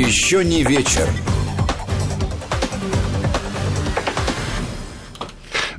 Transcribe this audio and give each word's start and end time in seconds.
Еще 0.00 0.42
не 0.42 0.62
вечер. 0.62 1.06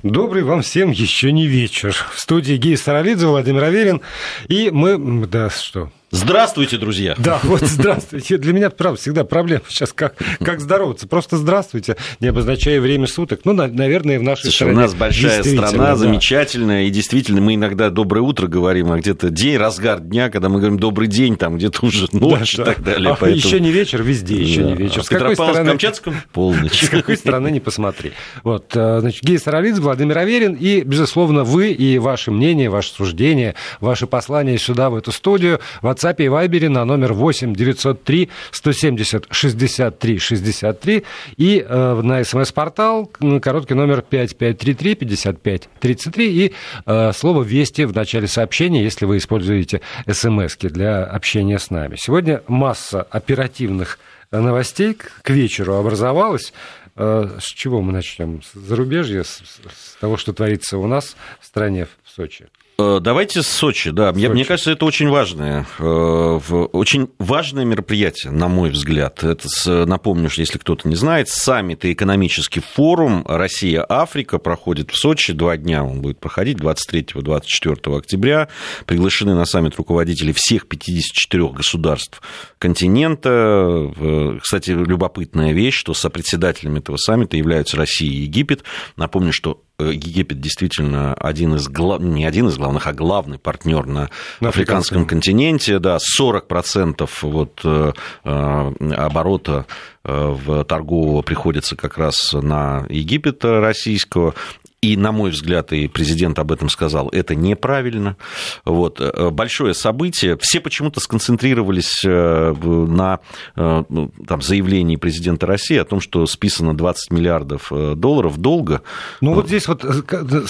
Добрый 0.03 0.43
вам 0.43 0.61
всем 0.61 0.91
еще 0.91 1.31
не 1.31 1.47
вечер. 1.47 1.95
В 2.13 2.19
студии 2.19 2.53
Гея 2.53 2.77
Саралидзе, 2.77 3.25
Владимир 3.25 3.63
Аверин. 3.63 4.01
И 4.47 4.69
мы... 4.69 5.25
Да, 5.25 5.49
что? 5.49 5.91
Здравствуйте, 6.11 6.77
друзья. 6.77 7.15
Да, 7.17 7.39
вот 7.43 7.61
здравствуйте. 7.61 8.37
Для 8.37 8.51
меня, 8.51 8.69
правда, 8.69 8.99
всегда 8.99 9.23
проблема 9.23 9.63
сейчас, 9.69 9.93
как, 9.93 10.15
как 10.43 10.59
здороваться. 10.59 11.07
Просто 11.07 11.37
здравствуйте, 11.37 11.95
не 12.19 12.27
обозначая 12.27 12.81
время 12.81 13.07
суток. 13.07 13.41
Ну, 13.45 13.53
наверное, 13.53 14.19
в 14.19 14.23
нашей 14.23 14.43
Слушай, 14.43 14.55
стране. 14.55 14.73
у 14.73 14.75
нас 14.75 14.93
большая 14.93 15.41
страна, 15.41 15.71
да. 15.71 15.95
замечательная, 15.95 16.83
и 16.83 16.89
действительно, 16.89 17.39
мы 17.39 17.55
иногда 17.55 17.89
доброе 17.89 18.21
утро 18.21 18.47
говорим, 18.47 18.91
а 18.91 18.97
где-то 18.97 19.29
день, 19.29 19.55
разгар 19.55 20.01
дня, 20.01 20.29
когда 20.29 20.49
мы 20.49 20.59
говорим 20.59 20.77
добрый 20.77 21.07
день, 21.07 21.37
там 21.37 21.55
где-то 21.55 21.85
уже 21.85 22.07
ночь 22.11 22.57
да, 22.57 22.63
и 22.63 22.65
так 22.65 22.83
далее. 22.83 23.11
А 23.11 23.15
поэтому... 23.15 23.47
еще 23.47 23.59
не 23.61 23.71
вечер, 23.71 24.03
везде 24.03 24.35
еще 24.35 24.63
да. 24.63 24.67
не 24.71 24.75
вечер. 24.75 24.99
А 24.99 25.03
с 25.03 25.09
какой 25.09 25.35
стороны... 25.35 25.69
камчатском 25.69 26.15
полночь. 26.33 26.83
С 26.83 26.89
какой 26.89 27.15
стороны 27.15 27.51
не 27.51 27.61
посмотри. 27.61 28.11
Вот, 28.43 28.75
э, 28.75 28.99
значит, 28.99 29.23
Гей 29.23 29.39
Саралидзе, 29.39 29.79
Владимир 29.79 30.17
Аверин, 30.17 30.55
и, 30.59 30.81
безусловно, 30.81 31.45
вы 31.45 31.71
и 31.71 31.99
ваше 31.99 32.31
мнение, 32.31 32.69
ваше 32.69 32.91
суждение, 32.91 33.55
ваше 33.79 34.07
послание 34.07 34.57
сюда, 34.57 34.89
в 34.89 34.95
эту 34.95 35.13
студию, 35.13 35.61
в 35.81 35.87
WhatsApp 36.01 36.15
и 36.17 36.27
Viber 36.27 36.69
на 36.69 36.85
номер 36.85 37.13
8 37.13 37.53
903 37.53 38.29
170 38.51 39.27
63 39.29 40.19
63 40.19 41.03
и 41.37 41.65
э, 41.67 42.01
на 42.01 42.23
смс-портал 42.23 43.05
короткий 43.41 43.73
номер 43.73 44.01
5533 44.01 44.95
55 44.95 45.69
33 45.79 46.45
и 46.45 46.53
э, 46.85 47.11
слово 47.13 47.43
«Вести» 47.43 47.83
в 47.83 47.95
начале 47.95 48.27
сообщения, 48.27 48.83
если 48.83 49.05
вы 49.05 49.17
используете 49.17 49.81
смс 50.09 50.57
для 50.57 51.03
общения 51.03 51.59
с 51.59 51.69
нами. 51.69 51.95
Сегодня 51.97 52.41
масса 52.47 53.01
оперативных 53.03 53.99
новостей 54.31 54.95
к 54.95 55.29
вечеру 55.29 55.75
образовалась. 55.75 56.53
Э, 56.95 57.37
с 57.39 57.45
чего 57.45 57.81
мы 57.81 57.91
начнем? 57.93 58.41
С 58.41 58.53
зарубежья, 58.53 59.23
с 59.23 59.97
того, 59.99 60.17
что 60.17 60.33
творится 60.33 60.77
у 60.77 60.87
нас 60.87 61.15
в 61.39 61.45
стране, 61.45 61.87
в 62.03 62.09
Сочи? 62.09 62.47
Э, 62.77 62.99
давайте 63.01 63.41
с 63.41 63.47
Сочи, 63.47 63.91
да. 63.91 64.13
Сочи. 64.13 64.27
Мне 64.27 64.45
кажется, 64.45 64.71
это 64.71 64.85
очень 64.85 65.09
важное, 65.09 65.65
э, 65.79 65.83
очень 65.83 67.09
важное 67.19 67.65
мероприятие, 67.65 68.31
на 68.31 68.47
мой 68.47 68.69
взгляд. 68.69 69.23
Это, 69.23 69.85
напомню, 69.85 70.29
что 70.29 70.41
если 70.41 70.57
кто-то 70.57 70.87
не 70.87 70.95
знает, 70.95 71.29
саммит 71.29 71.85
и 71.85 71.93
экономический 71.93 72.59
форум 72.59 73.25
Россия-Африка 73.27 74.39
проходит 74.39 74.91
в 74.91 74.95
Сочи. 74.95 75.33
Два 75.33 75.57
дня 75.57 75.83
он 75.83 76.01
будет 76.01 76.19
проходить, 76.19 76.57
23-24 76.57 77.97
октября. 77.97 78.47
Приглашены 78.85 79.35
на 79.35 79.45
саммит 79.45 79.75
руководители 79.75 80.31
всех 80.31 80.67
54 80.67 81.49
государств 81.49 82.21
континента. 82.57 84.39
Кстати, 84.41 84.71
любопытная 84.71 85.51
вещь, 85.51 85.75
что 85.75 85.93
сопредседателями 85.93 86.79
этого 86.79 86.97
саммита 86.97 87.37
являются 87.37 87.77
Россия 87.77 88.09
и 88.09 88.23
Египет. 88.23 88.63
Напомню, 88.95 89.33
что 89.33 89.61
Э, 89.70 89.70
Египет 89.89 90.39
действительно 90.39 91.13
один 91.13 91.55
из 91.55 91.67
глав... 91.67 92.01
не 92.01 92.25
один 92.25 92.47
из 92.47 92.57
главных, 92.57 92.87
а 92.87 92.93
главный 92.93 93.37
партнер 93.37 93.85
на, 93.85 94.09
на 94.39 94.49
африканском 94.49 95.05
континенте. 95.05 95.79
Да, 95.79 95.97
40% 96.19 97.09
вот, 97.21 97.61
э, 97.63 97.93
э, 98.23 98.73
оборота 98.95 99.65
в 100.03 100.63
торгового 100.63 101.21
приходится 101.21 101.75
как 101.75 101.99
раз 101.99 102.33
на 102.33 102.87
Египет 102.89 103.45
российского 103.45 104.33
и, 104.81 104.97
на 104.97 105.11
мой 105.11 105.29
взгляд, 105.29 105.73
и 105.73 105.87
президент 105.87 106.39
об 106.39 106.51
этом 106.51 106.67
сказал, 106.67 107.07
это 107.09 107.35
неправильно. 107.35 108.17
Вот. 108.65 108.99
Э, 108.99 109.29
большое 109.29 109.75
событие. 109.75 110.37
Все 110.41 110.59
почему-то 110.59 110.99
сконцентрировались 110.99 112.03
э, 112.03 112.53
на 112.63 113.19
э, 113.55 113.83
ну, 113.89 114.11
там, 114.27 114.41
заявлении 114.41 114.95
президента 114.95 115.45
России 115.45 115.77
о 115.77 115.85
том, 115.85 116.01
что 116.01 116.25
списано 116.25 116.75
20 116.75 117.11
миллиардов 117.11 117.71
долларов 117.95 118.39
долга. 118.39 118.81
Ну, 119.21 119.35
вот 119.35 119.47
здесь 119.47 119.67
вот 119.67 119.85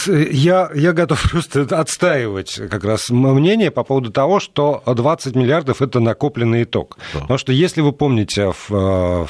я, 0.07 0.71
я 0.73 0.93
готов 0.93 1.21
просто 1.31 1.63
отстаивать 1.63 2.55
как 2.69 2.85
раз 2.85 3.09
мнение 3.09 3.69
по 3.69 3.83
поводу 3.83 4.11
того, 4.11 4.39
что 4.39 4.81
20 4.85 5.35
миллиардов– 5.35 5.81
это 5.83 5.99
накопленный 5.99 6.63
итог. 6.63 6.97
Да. 7.13 7.19
Потому 7.19 7.37
что, 7.37 7.51
если 7.51 7.81
вы 7.81 7.91
помните, 7.91 8.53
в, 8.69 9.27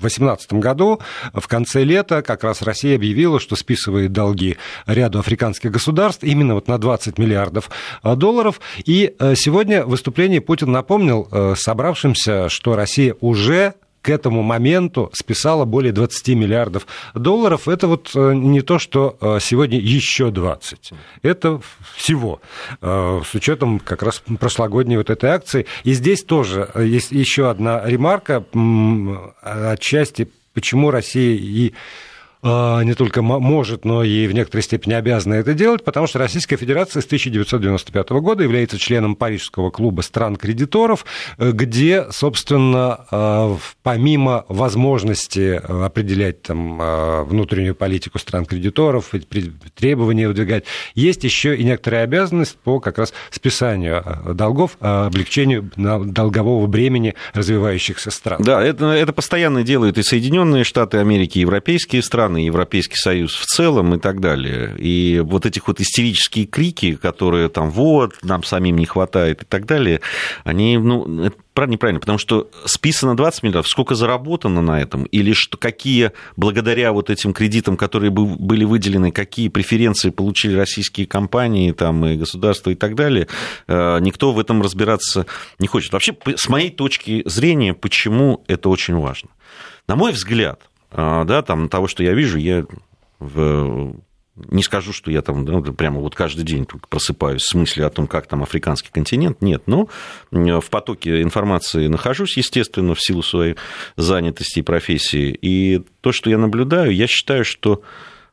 2018 0.00 0.54
году, 0.54 1.00
в 1.32 1.46
конце 1.48 1.84
лета, 1.84 2.22
как 2.22 2.44
раз 2.44 2.62
Россия 2.62 2.96
объявила, 2.96 3.40
что 3.40 3.56
списывает 3.56 4.12
долги 4.12 4.56
ряду 4.86 5.18
африканских 5.18 5.70
государств 5.70 6.24
именно 6.24 6.54
вот 6.54 6.68
на 6.68 6.78
20 6.78 7.18
миллиардов 7.18 7.70
э, 8.02 8.14
долларов. 8.14 8.60
И 8.84 9.14
э, 9.18 9.34
сегодня 9.36 9.84
в 9.84 9.90
выступлении 9.90 10.38
Путин 10.38 10.72
напомнил 10.72 11.28
э, 11.30 11.54
собравшимся, 11.56 12.48
что 12.48 12.76
Россия 12.76 13.14
уже 13.20 13.74
к 14.02 14.08
этому 14.10 14.42
моменту 14.42 15.10
списала 15.14 15.64
более 15.64 15.92
20 15.92 16.28
миллиардов 16.28 16.86
долларов. 17.14 17.68
Это 17.68 17.86
вот 17.86 18.10
э, 18.14 18.34
не 18.34 18.60
то, 18.60 18.78
что 18.78 19.16
э, 19.20 19.38
сегодня 19.40 19.78
еще 19.78 20.30
20. 20.30 20.92
Это 21.22 21.60
всего. 21.94 22.40
Э, 22.80 23.22
с 23.24 23.34
учетом 23.34 23.78
как 23.78 24.02
раз 24.02 24.22
прошлогодней 24.40 24.96
вот 24.96 25.08
этой 25.08 25.30
акции. 25.30 25.66
И 25.84 25.92
здесь 25.92 26.24
тоже 26.24 26.68
есть 26.76 27.12
еще 27.12 27.48
одна 27.48 27.82
ремарка 27.84 28.44
отчасти, 29.40 30.28
почему 30.52 30.90
Россия 30.90 31.36
и 31.36 31.72
не 32.42 32.94
только 32.94 33.22
может, 33.22 33.84
но 33.84 34.02
и 34.02 34.26
в 34.26 34.32
некоторой 34.32 34.62
степени 34.62 34.94
обязана 34.94 35.34
это 35.34 35.54
делать, 35.54 35.84
потому 35.84 36.06
что 36.06 36.18
Российская 36.18 36.56
Федерация 36.56 37.00
с 37.00 37.06
1995 37.06 38.10
года 38.10 38.42
является 38.42 38.78
членом 38.78 39.16
Парижского 39.16 39.70
клуба 39.70 40.00
стран-кредиторов, 40.00 41.04
э, 41.38 41.52
где, 41.52 42.06
собственно, 42.10 43.06
э, 43.10 43.56
помимо 43.82 44.44
возможности 44.48 45.60
э, 45.62 45.84
определять 45.84 46.42
там, 46.42 46.78
внутреннюю 47.26 47.74
политику 47.74 48.18
стран-кредиторов, 48.18 49.12
требования 49.74 50.28
выдвигать, 50.28 50.64
есть 50.94 51.24
еще 51.24 51.56
и 51.56 51.64
некоторая 51.64 52.04
обязанность 52.04 52.56
по 52.56 52.80
как 52.80 52.98
раз 52.98 53.12
списанию 53.30 54.04
долгов, 54.34 54.76
облегчению 54.80 55.70
долгового 55.76 56.66
бремени 56.66 57.14
развивающихся 57.34 58.10
стран. 58.10 58.42
Да, 58.42 58.62
это, 58.62 58.86
это 58.86 59.12
постоянно 59.12 59.62
делают 59.62 59.98
и 59.98 60.02
Соединенные 60.02 60.64
Штаты 60.64 60.98
Америки, 60.98 61.38
и 61.38 61.42
европейские 61.42 62.02
страны, 62.02 62.31
страны, 62.32 62.38
Европейский 62.38 62.96
Союз 62.96 63.34
в 63.34 63.44
целом 63.46 63.94
и 63.94 63.98
так 63.98 64.20
далее. 64.20 64.74
И 64.78 65.20
вот 65.24 65.46
этих 65.46 65.68
вот 65.68 65.80
истерические 65.80 66.46
крики, 66.46 66.94
которые 66.94 67.48
там 67.48 67.70
вот, 67.70 68.14
нам 68.22 68.42
самим 68.42 68.76
не 68.76 68.86
хватает 68.86 69.42
и 69.42 69.44
так 69.44 69.66
далее, 69.66 70.00
они, 70.44 70.78
ну, 70.78 71.24
это 71.24 71.66
неправильно, 71.66 72.00
потому 72.00 72.18
что 72.18 72.48
списано 72.64 73.16
20 73.16 73.42
миллиардов, 73.42 73.68
сколько 73.68 73.94
заработано 73.94 74.62
на 74.62 74.80
этом, 74.80 75.04
или 75.04 75.32
что, 75.32 75.58
какие, 75.58 76.12
благодаря 76.36 76.92
вот 76.92 77.10
этим 77.10 77.34
кредитам, 77.34 77.76
которые 77.76 78.10
были 78.10 78.64
выделены, 78.64 79.12
какие 79.12 79.48
преференции 79.48 80.10
получили 80.10 80.56
российские 80.56 81.06
компании 81.06 81.72
там, 81.72 82.06
и 82.06 82.16
государства 82.16 82.70
и 82.70 82.74
так 82.74 82.94
далее, 82.94 83.26
э, 83.68 83.98
никто 84.00 84.32
в 84.32 84.38
этом 84.38 84.62
разбираться 84.62 85.26
не 85.58 85.66
хочет. 85.66 85.92
Вообще, 85.92 86.16
с 86.36 86.48
моей 86.48 86.70
точки 86.70 87.22
зрения, 87.26 87.74
почему 87.74 88.42
это 88.48 88.70
очень 88.70 88.94
важно? 88.94 89.28
На 89.88 89.96
мой 89.96 90.12
взгляд, 90.12 90.60
да, 90.94 91.42
там, 91.42 91.68
того, 91.68 91.88
что 91.88 92.02
я 92.02 92.12
вижу, 92.12 92.38
я 92.38 92.66
в... 93.18 93.94
не 94.36 94.62
скажу, 94.62 94.92
что 94.92 95.10
я 95.10 95.22
там 95.22 95.44
ну, 95.44 95.62
прямо 95.72 96.00
вот 96.00 96.14
каждый 96.14 96.44
день 96.44 96.66
просыпаюсь 96.88 97.42
с 97.42 97.54
мыслью 97.54 97.86
о 97.86 97.90
том, 97.90 98.06
как 98.06 98.26
там 98.26 98.42
африканский 98.42 98.90
континент, 98.92 99.42
нет, 99.42 99.62
но 99.66 99.88
в 100.30 100.70
потоке 100.70 101.22
информации 101.22 101.86
нахожусь, 101.86 102.36
естественно, 102.36 102.94
в 102.94 103.00
силу 103.00 103.22
своей 103.22 103.56
занятости 103.96 104.60
и 104.60 104.62
профессии, 104.62 105.36
и 105.40 105.82
то, 106.00 106.12
что 106.12 106.30
я 106.30 106.38
наблюдаю, 106.38 106.94
я 106.94 107.06
считаю, 107.06 107.44
что 107.44 107.82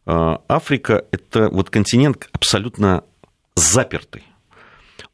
а, 0.06 0.42
Африка– 0.48 1.06
это 1.12 1.50
вот 1.50 1.69
континент 1.69 2.30
абсолютно 2.31 3.03
запертый 3.56 4.24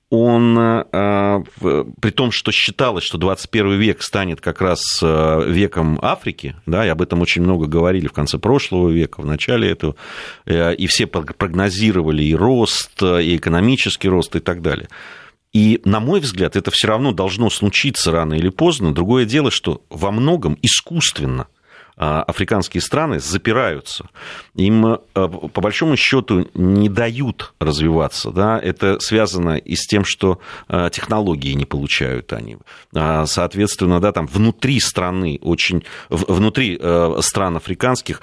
он, 0.10 0.58
э, 0.58 1.44
при 2.00 2.12
том, 2.12 2.32
что 2.32 2.52
считалось, 2.52 3.04
что 3.04 3.18
21 3.18 3.80
век 3.80 4.02
станет 4.02 4.40
как 4.40 4.62
раз 4.62 4.82
э, 5.02 5.44
веком 5.48 6.00
Африки, 6.02 6.56
да, 6.66 6.86
и 6.86 6.90
об 6.90 7.02
этом 7.02 7.22
очень 7.22 7.42
много 7.42 7.66
говорили 7.66 8.08
в 8.08 8.14
конце 8.14 8.38
прошлого 8.38 8.90
века, 8.90 9.22
в 9.22 9.26
начале 9.26 9.70
этого, 9.70 9.96
э, 10.46 10.76
и 10.76 10.88
все 10.88 11.08
прогнозировали 11.08 12.24
и 12.24 12.36
рост, 12.36 13.02
и 13.02 13.36
экономический 13.36 14.10
рост, 14.10 14.36
и 14.36 14.40
так 14.40 14.62
далее. 14.62 14.88
И, 15.54 15.82
на 15.86 16.00
мой 16.00 16.20
взгляд, 16.20 16.56
это 16.56 16.70
все 16.70 16.88
равно 16.88 17.12
должно 17.14 17.50
случиться 17.50 18.12
рано 18.12 18.34
или 18.34 18.50
поздно. 18.50 18.94
Другое 18.94 19.26
дело, 19.26 19.52
что 19.52 19.84
во 19.90 20.12
многом 20.12 20.58
искусственно 20.62 21.48
африканские 21.98 22.82
страны 22.82 23.20
запираются. 23.20 24.10
Им, 24.56 24.86
э, 24.86 24.98
по 25.14 25.62
большому 25.62 25.96
счету, 25.96 26.48
не 26.54 26.90
дают 26.90 27.54
развиваться. 27.60 28.32
Да? 28.32 28.60
Это 28.60 29.00
связано 29.00 29.58
и 29.58 29.76
с 29.76 29.88
тем, 29.88 30.04
что 30.04 30.40
э, 30.68 30.90
технологии 30.92 31.54
не 31.54 31.66
получают 31.66 32.34
они. 32.34 32.58
А, 32.94 33.26
соответственно, 33.26 34.00
да, 34.02 34.12
там 34.12 34.28
внутри 34.28 34.80
страны, 34.80 35.40
очень, 35.42 35.84
внутри 36.10 36.78
э, 36.80 37.18
стран 37.22 37.58
африканских 37.58 38.22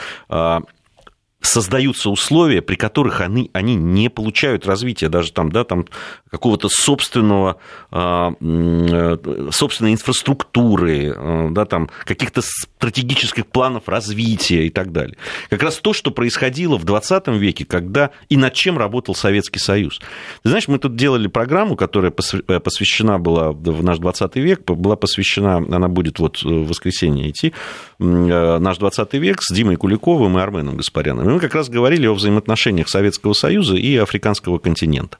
создаются 1.47 2.11
условия, 2.11 2.63
при 2.63 2.77
которых 2.77 3.21
они, 3.21 3.51
они 3.53 3.75
не 3.75 4.09
получают 4.09 4.67
развития, 4.67 5.09
даже 5.09 5.33
там, 5.33 5.51
да, 5.51 5.65
там 5.65 5.87
какого-то 6.31 6.69
собственного, 6.69 7.57
а, 7.91 8.33
э, 8.41 9.49
собственной 9.51 9.93
инфраструктуры, 9.93 11.15
э, 11.15 11.49
да, 11.51 11.65
там, 11.65 11.91
каких-то 12.05 12.43
стратегических 12.43 13.47
планов 13.47 13.89
развития 13.89 14.67
и 14.67 14.71
так 14.71 14.93
далее. 14.93 15.17
Как 15.51 15.63
раз 15.63 15.77
то, 15.79 15.93
что 15.93 16.11
происходило 16.11 16.79
в 16.79 16.85
20 16.85 17.39
веке, 17.39 17.65
когда 17.65 18.11
и 18.29 18.37
над 18.37 18.55
чем 18.55 18.79
работал 18.79 19.15
Советский 19.15 19.59
Союз. 19.59 20.01
Ты 20.43 20.49
знаешь, 20.49 20.69
мы 20.69 20.79
тут 20.79 20.97
делали 20.97 21.27
программу, 21.27 21.77
которая 21.77 22.13
э, 22.13 22.61
посвящена 22.61 23.19
была 23.19 23.53
в 23.53 23.83
наш 23.83 23.99
20 23.99 24.37
век, 24.37 24.63
была 24.71 24.97
посвящена, 24.97 25.57
она 25.57 25.89
будет 25.89 26.19
вот 26.19 26.43
в 26.43 26.69
воскресенье 26.69 27.31
идти, 27.31 27.53
наш 27.99 28.79
20 28.79 29.13
век 29.15 29.43
с 29.43 29.53
Димой 29.53 29.77
Куликовым 29.77 30.39
и 30.39 30.41
Арменом 30.41 30.77
Гаспаряном 30.77 31.32
мы 31.33 31.41
как 31.41 31.55
раз 31.55 31.69
говорили 31.69 32.07
о 32.07 32.15
взаимоотношениях 32.15 32.89
Советского 32.89 33.33
Союза 33.33 33.77
и 33.77 33.97
африканского 33.97 34.59
континента. 34.59 35.19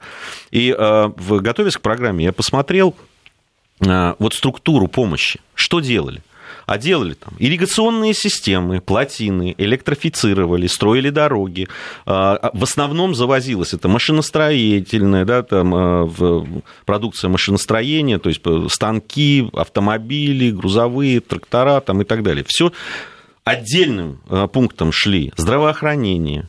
И 0.51 0.75
э, 0.77 1.11
готовясь 1.29 1.77
к 1.77 1.81
программе, 1.81 2.25
я 2.25 2.33
посмотрел 2.33 2.95
э, 3.81 4.15
вот 4.19 4.35
структуру 4.35 4.89
помощи. 4.89 5.41
Что 5.55 5.81
делали? 5.81 6.23
а 6.67 6.79
делали 6.79 7.15
там 7.15 7.35
ирригационные 7.39 8.15
системы, 8.15 8.81
плотины, 8.81 9.55
электрифицировали, 9.59 10.67
строили 10.67 11.11
дороги. 11.11 11.69
А, 12.07 12.51
в 12.53 12.63
основном 12.63 13.15
завозилось 13.15 13.75
это 13.75 13.89
машиностроительная, 13.89 15.25
да, 15.25 15.43
там, 15.43 16.11
продукция 16.87 17.29
машиностроения, 17.29 18.19
то 18.19 18.29
есть 18.29 18.43
станки, 18.73 19.51
автомобили, 19.53 20.51
грузовые, 20.51 21.21
трактора 21.21 21.81
там, 21.81 22.03
и 22.03 22.05
так 22.05 22.23
далее. 22.23 22.45
Все 22.47 22.73
Отдельным 23.45 24.21
э, 24.29 24.47
пунктом 24.53 24.93
шли 24.93 25.33
здравоохранение, 25.37 26.47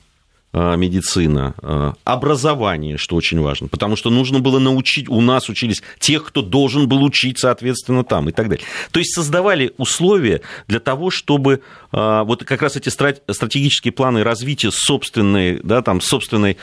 э, 0.53 0.75
медицина, 0.77 1.55
э, 1.59 1.93
образование, 2.03 2.97
что 2.97 3.15
очень 3.15 3.39
важно, 3.41 3.67
потому 3.67 3.95
что 3.95 4.11
нужно 4.11 4.39
было 4.39 4.59
научить, 4.59 5.09
у 5.09 5.19
нас 5.19 5.49
учились 5.49 5.81
тех, 5.97 6.23
кто 6.23 6.43
должен 6.43 6.87
был 6.87 7.03
учить, 7.03 7.39
соответственно, 7.39 8.03
там 8.03 8.29
и 8.29 8.31
так 8.31 8.47
далее. 8.47 8.63
То 8.91 8.99
есть 8.99 9.15
создавали 9.15 9.73
условия 9.77 10.41
для 10.67 10.79
того, 10.79 11.09
чтобы 11.09 11.61
вот 11.91 12.43
как 12.43 12.61
раз 12.61 12.75
эти 12.75 12.89
стратегические 12.89 13.91
планы 13.91 14.23
развития 14.23 14.69
собственной, 14.71 15.59
да, 15.63 15.81
там, 15.81 15.99
собственной 15.99 16.57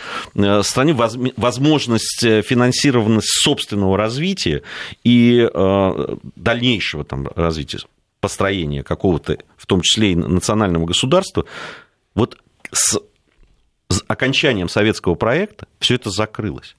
страны, 0.62 0.94
возможность 0.94 2.20
финансированность 2.20 3.30
собственного 3.42 3.96
развития 3.96 4.62
и 5.02 5.48
дальнейшего 6.36 7.04
там 7.04 7.28
развития 7.34 7.80
построения 8.20 8.82
какого-то, 8.82 9.38
в 9.56 9.66
том 9.66 9.80
числе 9.80 10.12
и 10.12 10.16
национального 10.16 10.86
государства, 10.86 11.46
вот 12.14 12.38
с 12.70 12.98
окончанием 14.06 14.68
советского 14.68 15.14
проекта 15.14 15.66
все 15.78 15.96
это 15.96 16.10
закрылось. 16.10 16.76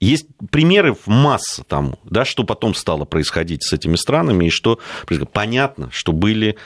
Есть 0.00 0.26
примеры 0.50 0.94
в 0.94 1.06
масса 1.06 1.62
тому, 1.62 1.98
да, 2.02 2.24
что 2.24 2.42
потом 2.42 2.74
стало 2.74 3.04
происходить 3.04 3.62
с 3.62 3.72
этими 3.72 3.94
странами, 3.94 4.46
и 4.46 4.50
что 4.50 4.80
понятно, 5.32 5.90
что 5.92 6.12
были 6.12 6.56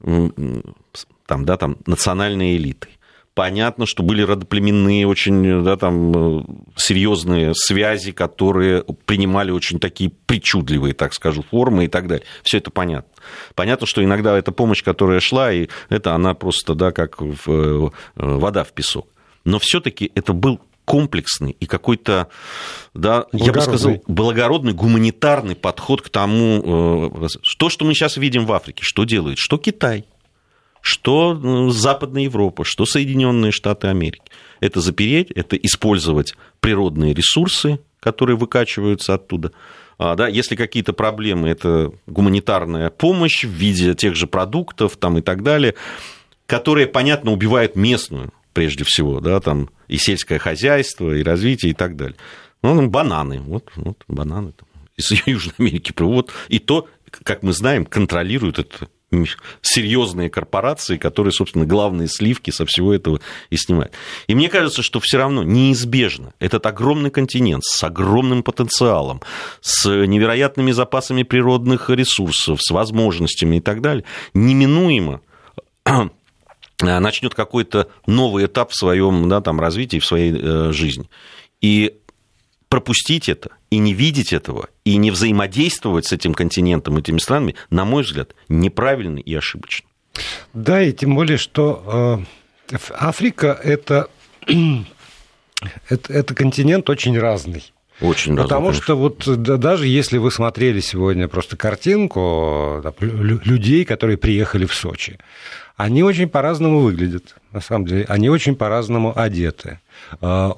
там, 0.00 1.44
да, 1.44 1.56
там, 1.56 1.76
национальные 1.86 2.56
элиты 2.56 2.88
понятно, 3.36 3.84
что 3.84 4.02
были 4.02 4.22
родоплеменные 4.22 5.06
очень 5.06 5.62
да, 5.62 5.76
там, 5.76 6.40
э, 6.40 6.42
серьезные 6.74 7.52
связи, 7.54 8.10
которые 8.10 8.82
принимали 9.04 9.50
очень 9.50 9.78
такие 9.78 10.10
причудливые, 10.10 10.94
так 10.94 11.12
скажу, 11.12 11.44
формы 11.48 11.84
и 11.84 11.88
так 11.88 12.08
далее. 12.08 12.26
Все 12.42 12.58
это 12.58 12.70
понятно. 12.70 13.12
Понятно, 13.54 13.86
что 13.86 14.02
иногда 14.02 14.36
эта 14.36 14.52
помощь, 14.52 14.82
которая 14.82 15.20
шла, 15.20 15.52
и 15.52 15.68
это 15.90 16.14
она 16.14 16.32
просто, 16.32 16.74
да, 16.74 16.92
как 16.92 17.20
в, 17.20 17.46
э, 17.46 17.90
вода 18.16 18.64
в 18.64 18.72
песок. 18.72 19.06
Но 19.44 19.58
все-таки 19.58 20.10
это 20.14 20.32
был 20.32 20.58
комплексный 20.86 21.54
и 21.60 21.66
какой-то, 21.66 22.28
да, 22.94 23.26
я 23.32 23.52
бы 23.52 23.60
сказал, 23.60 24.02
благородный 24.06 24.72
гуманитарный 24.72 25.56
подход 25.56 26.00
к 26.00 26.08
тому, 26.08 27.10
э, 27.22 27.28
то, 27.58 27.68
что 27.68 27.84
мы 27.84 27.92
сейчас 27.92 28.16
видим 28.16 28.46
в 28.46 28.52
Африке, 28.54 28.82
что 28.82 29.04
делает, 29.04 29.36
что 29.38 29.58
Китай– 29.58 30.06
что 30.86 31.34
ну, 31.34 31.70
Западная 31.70 32.22
Европа, 32.22 32.62
что 32.64 32.86
Соединенные 32.86 33.50
Штаты 33.50 33.88
Америки. 33.88 34.22
Это 34.60 34.80
запереть, 34.80 35.32
это 35.32 35.56
использовать 35.56 36.36
природные 36.60 37.12
ресурсы, 37.12 37.80
которые 37.98 38.36
выкачиваются 38.36 39.14
оттуда. 39.14 39.50
А, 39.98 40.14
да, 40.14 40.28
если 40.28 40.54
какие-то 40.54 40.92
проблемы, 40.92 41.48
это 41.48 41.92
гуманитарная 42.06 42.90
помощь 42.90 43.44
в 43.44 43.50
виде 43.50 43.94
тех 43.94 44.14
же 44.14 44.28
продуктов 44.28 44.96
там, 44.96 45.18
и 45.18 45.22
так 45.22 45.42
далее, 45.42 45.74
которые, 46.46 46.86
понятно, 46.86 47.32
убивают 47.32 47.74
местную, 47.74 48.32
прежде 48.52 48.84
всего, 48.84 49.18
да, 49.18 49.40
там 49.40 49.70
и 49.88 49.96
сельское 49.96 50.38
хозяйство, 50.38 51.12
и 51.12 51.24
развитие, 51.24 51.72
и 51.72 51.74
так 51.74 51.96
далее. 51.96 52.16
Ну, 52.62 52.86
бананы, 52.86 53.40
вот, 53.40 53.72
вот 53.74 54.04
бананы 54.06 54.52
там, 54.52 54.68
из 54.96 55.10
Южной 55.26 55.54
Америки, 55.58 55.92
вот, 55.98 56.30
и 56.46 56.60
то, 56.60 56.86
как 57.10 57.42
мы 57.42 57.52
знаем, 57.52 57.84
контролируют 57.84 58.60
это 58.60 58.88
серьезные 59.62 60.28
корпорации, 60.28 60.96
которые, 60.96 61.32
собственно, 61.32 61.64
главные 61.64 62.08
сливки 62.08 62.50
со 62.50 62.66
всего 62.66 62.92
этого 62.92 63.20
и 63.50 63.56
снимают. 63.56 63.92
И 64.26 64.34
мне 64.34 64.48
кажется, 64.48 64.82
что 64.82 65.00
все 65.00 65.18
равно 65.18 65.42
неизбежно 65.42 66.34
этот 66.40 66.66
огромный 66.66 67.10
континент 67.10 67.64
с 67.64 67.82
огромным 67.84 68.42
потенциалом, 68.42 69.22
с 69.60 69.88
невероятными 69.88 70.72
запасами 70.72 71.22
природных 71.22 71.88
ресурсов, 71.90 72.60
с 72.60 72.70
возможностями 72.70 73.56
и 73.56 73.60
так 73.60 73.80
далее, 73.80 74.04
неминуемо 74.34 75.20
начнет 76.80 77.34
какой-то 77.34 77.88
новый 78.06 78.46
этап 78.46 78.72
в 78.72 78.76
своем 78.76 79.28
да, 79.28 79.40
там, 79.40 79.60
развитии, 79.60 79.98
в 79.98 80.06
своей 80.06 80.32
э, 80.36 80.72
жизни. 80.72 81.08
И 81.60 81.96
пропустить 82.68 83.28
это 83.28 83.50
и 83.70 83.78
не 83.78 83.94
видеть 83.94 84.32
этого, 84.32 84.68
и 84.84 84.96
не 84.96 85.10
взаимодействовать 85.10 86.06
с 86.06 86.12
этим 86.12 86.34
континентом, 86.34 86.96
этими 86.96 87.18
странами, 87.18 87.54
на 87.70 87.84
мой 87.84 88.02
взгляд, 88.02 88.34
неправильно 88.48 89.18
и 89.18 89.34
ошибочно. 89.34 89.88
Да, 90.52 90.82
и 90.82 90.92
тем 90.92 91.14
более, 91.14 91.38
что 91.38 92.22
э, 92.70 92.76
Африка 92.94 93.58
это, 93.62 94.08
это, 95.88 96.12
это 96.12 96.34
континент 96.34 96.88
очень 96.90 97.18
разный. 97.18 97.72
Очень 98.00 98.36
Потому 98.36 98.68
разный, 98.68 98.82
что 98.82 98.94
вот 98.94 99.24
да, 99.26 99.56
даже 99.56 99.86
если 99.86 100.18
вы 100.18 100.30
смотрели 100.30 100.80
сегодня 100.80 101.28
просто 101.28 101.56
картинку 101.56 102.80
да, 102.82 102.92
людей, 103.00 103.86
которые 103.86 104.18
приехали 104.18 104.66
в 104.66 104.74
Сочи, 104.74 105.18
они 105.76 106.02
очень 106.02 106.28
по-разному 106.28 106.80
выглядят, 106.80 107.36
на 107.52 107.60
самом 107.60 107.86
деле. 107.86 108.06
Они 108.08 108.30
очень 108.30 108.56
по-разному 108.56 109.12
одеты. 109.18 109.80
А, 110.22 110.56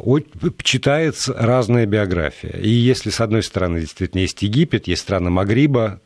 читается 0.63 1.35
разная 1.37 1.87
биография. 1.87 2.53
И 2.53 2.69
если, 2.69 3.11
с 3.11 3.21
одной 3.21 3.43
стороны, 3.43 3.81
действительно 3.81 4.21
есть 4.21 4.41
Египет, 4.43 4.87
есть 4.87 5.03
страны 5.03 5.31
Магриба, 5.31 6.01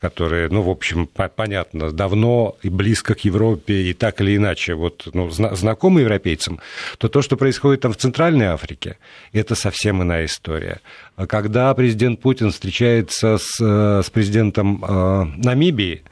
которые, 0.00 0.48
ну, 0.48 0.62
в 0.62 0.70
общем, 0.70 1.08
понятно, 1.08 1.90
давно 1.90 2.56
и 2.62 2.68
близко 2.68 3.14
к 3.14 3.20
Европе, 3.20 3.74
и 3.82 3.94
так 3.94 4.20
или 4.20 4.36
иначе 4.36 4.74
вот, 4.74 5.08
ну, 5.12 5.28
знакомы 5.30 6.02
европейцам, 6.02 6.60
то 6.98 7.08
то, 7.08 7.20
что 7.20 7.36
происходит 7.36 7.80
там 7.80 7.92
в 7.92 7.96
Центральной 7.96 8.46
Африке, 8.46 8.98
это 9.32 9.56
совсем 9.56 10.00
иная 10.02 10.26
история. 10.26 10.80
А 11.16 11.26
когда 11.26 11.74
президент 11.74 12.20
Путин 12.20 12.52
встречается 12.52 13.38
с, 13.38 13.60
э, 13.60 14.02
с 14.04 14.10
президентом 14.10 14.84
э, 14.84 15.24
Намибии, 15.36 16.02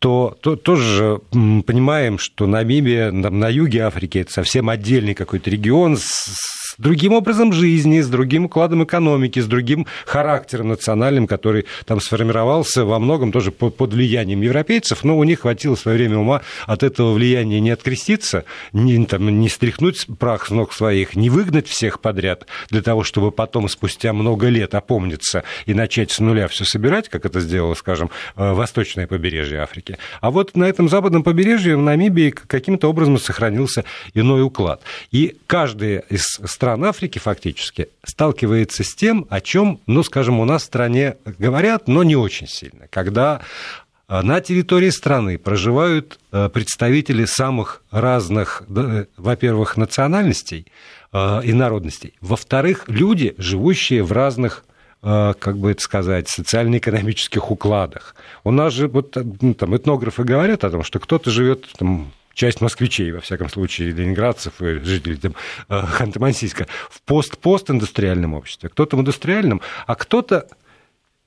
то, 0.00 0.36
то 0.40 0.56
тоже 0.56 1.20
понимаем, 1.30 2.18
что 2.18 2.48
Намибия 2.48 3.12
на 3.12 3.48
юге 3.48 3.82
Африки 3.82 4.18
это 4.18 4.32
совсем 4.32 4.68
отдельный 4.68 5.14
какой-то 5.14 5.50
регион 5.50 5.96
с 5.96 6.65
другим 6.78 7.12
образом 7.12 7.52
жизни, 7.52 8.00
с 8.00 8.08
другим 8.08 8.46
укладом 8.46 8.84
экономики, 8.84 9.40
с 9.40 9.46
другим 9.46 9.86
характером 10.04 10.68
национальным, 10.68 11.26
который 11.26 11.66
там 11.84 12.00
сформировался 12.00 12.84
во 12.84 12.98
многом 12.98 13.32
тоже 13.32 13.50
под 13.50 13.92
влиянием 13.92 14.40
европейцев, 14.40 15.04
но 15.04 15.18
у 15.18 15.24
них 15.24 15.40
хватило 15.40 15.76
в 15.76 15.80
свое 15.80 15.98
время 15.98 16.18
ума 16.18 16.42
от 16.66 16.82
этого 16.82 17.12
влияния 17.12 17.60
не 17.60 17.70
откреститься, 17.70 18.44
не, 18.72 19.04
там, 19.06 19.40
не 19.40 19.48
стряхнуть 19.48 20.06
прах 20.18 20.46
с 20.46 20.50
ног 20.50 20.72
своих, 20.72 21.16
не 21.16 21.30
выгнать 21.30 21.68
всех 21.68 22.00
подряд 22.00 22.46
для 22.70 22.82
того, 22.82 23.04
чтобы 23.04 23.32
потом 23.32 23.68
спустя 23.68 24.12
много 24.12 24.48
лет 24.48 24.74
опомниться 24.74 25.44
и 25.66 25.74
начать 25.74 26.10
с 26.10 26.20
нуля 26.20 26.48
все 26.48 26.64
собирать, 26.64 27.08
как 27.08 27.24
это 27.24 27.40
сделало, 27.40 27.74
скажем, 27.74 28.10
э, 28.36 28.52
восточное 28.52 29.06
побережье 29.06 29.60
Африки. 29.60 29.98
А 30.20 30.30
вот 30.30 30.56
на 30.56 30.64
этом 30.64 30.88
западном 30.88 31.22
побережье 31.22 31.76
в 31.76 31.82
Намибии 31.82 32.30
каким-то 32.30 32.88
образом 32.88 33.18
сохранился 33.18 33.84
иной 34.14 34.42
уклад. 34.42 34.82
И 35.10 35.36
каждая 35.46 36.00
из 36.10 36.24
стран 36.44 36.65
стран 36.66 36.84
Африки 36.84 37.20
фактически 37.20 37.90
сталкивается 38.02 38.82
с 38.82 38.92
тем, 38.92 39.28
о 39.30 39.40
чем, 39.40 39.78
ну, 39.86 40.02
скажем, 40.02 40.40
у 40.40 40.44
нас 40.44 40.62
в 40.62 40.64
стране 40.64 41.14
говорят, 41.38 41.86
но 41.86 42.02
не 42.02 42.16
очень 42.16 42.48
сильно. 42.48 42.88
Когда 42.90 43.40
э, 44.08 44.20
на 44.22 44.40
территории 44.40 44.90
страны 44.90 45.38
проживают 45.38 46.18
э, 46.32 46.48
представители 46.48 47.24
самых 47.24 47.84
разных, 47.92 48.64
э, 48.68 49.04
во-первых, 49.16 49.76
национальностей 49.76 50.66
и 51.44 51.52
народностей, 51.52 52.14
во-вторых, 52.20 52.86
люди, 52.88 53.36
живущие 53.38 54.02
в 54.02 54.10
разных 54.10 54.64
как 55.02 55.56
бы 55.56 55.70
это 55.70 55.80
сказать, 55.80 56.28
социально-экономических 56.28 57.50
укладах. 57.52 58.16
У 58.42 58.50
нас 58.50 58.72
же 58.72 58.88
вот 58.88 59.16
ну, 59.40 59.54
там 59.54 59.76
этнографы 59.76 60.24
говорят 60.24 60.64
о 60.64 60.70
том, 60.70 60.82
что 60.82 60.98
кто-то 60.98 61.30
живет 61.30 61.68
часть 62.36 62.60
москвичей, 62.60 63.10
во 63.12 63.20
всяком 63.20 63.48
случае, 63.48 63.90
ленинградцев 63.90 64.52
жителей 64.58 65.16
там, 65.16 65.34
э, 65.68 65.82
Ханты-Мансийска, 65.82 66.66
в 66.90 67.00
пост-постиндустриальном 67.02 68.34
обществе, 68.34 68.68
кто-то 68.68 68.96
в 68.96 69.00
индустриальном, 69.00 69.62
а 69.86 69.94
кто-то 69.96 70.46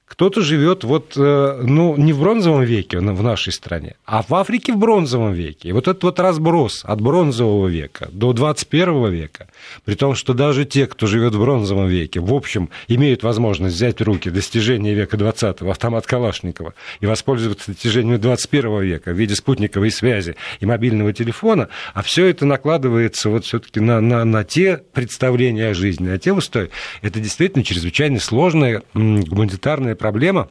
кто-то 0.09 0.41
живет 0.41 0.83
вот, 0.83 1.13
э, 1.15 1.61
ну, 1.63 1.95
не 1.95 2.13
в 2.13 2.19
бронзовом 2.19 2.63
веке 2.63 2.97
в 2.97 3.23
нашей 3.23 3.53
стране, 3.53 3.95
а 4.05 4.23
в 4.23 4.33
Африке 4.33 4.73
в 4.73 4.77
бронзовом 4.77 5.33
веке. 5.33 5.69
И 5.69 5.71
вот 5.71 5.87
этот 5.87 6.03
вот 6.03 6.19
разброс 6.19 6.81
от 6.83 6.99
бронзового 6.99 7.67
века 7.67 8.09
до 8.11 8.33
21 8.33 9.11
века, 9.11 9.47
при 9.85 9.93
том, 9.93 10.15
что 10.15 10.33
даже 10.33 10.65
те, 10.65 10.87
кто 10.87 11.05
живет 11.05 11.35
в 11.35 11.39
бронзовом 11.39 11.87
веке, 11.87 12.21
в 12.21 12.33
общем, 12.33 12.69
имеют 12.87 13.21
возможность 13.21 13.75
взять 13.75 13.99
в 13.99 14.03
руки 14.03 14.31
достижения 14.31 14.95
века 14.95 15.15
20 15.15 15.61
автомат 15.61 16.07
Калашникова 16.07 16.73
и 17.01 17.05
воспользоваться 17.05 17.71
достижениями 17.71 18.17
21 18.17 18.81
века 18.81 19.11
в 19.11 19.15
виде 19.15 19.35
спутниковой 19.35 19.91
связи 19.91 20.35
и 20.59 20.65
мобильного 20.65 21.13
телефона, 21.13 21.69
а 21.93 22.01
все 22.01 22.25
это 22.25 22.45
накладывается 22.45 23.29
вот 23.29 23.45
все-таки 23.45 23.79
на, 23.79 24.01
на, 24.01 24.25
на 24.25 24.43
те 24.43 24.81
представления 24.91 25.67
о 25.67 25.73
жизни, 25.75 26.07
на 26.07 26.17
те 26.17 26.33
устои. 26.33 26.71
Это 27.03 27.19
действительно 27.19 27.63
чрезвычайно 27.63 28.19
сложная 28.19 28.81
гуманитарная 28.95 29.98
проблема, 29.99 30.49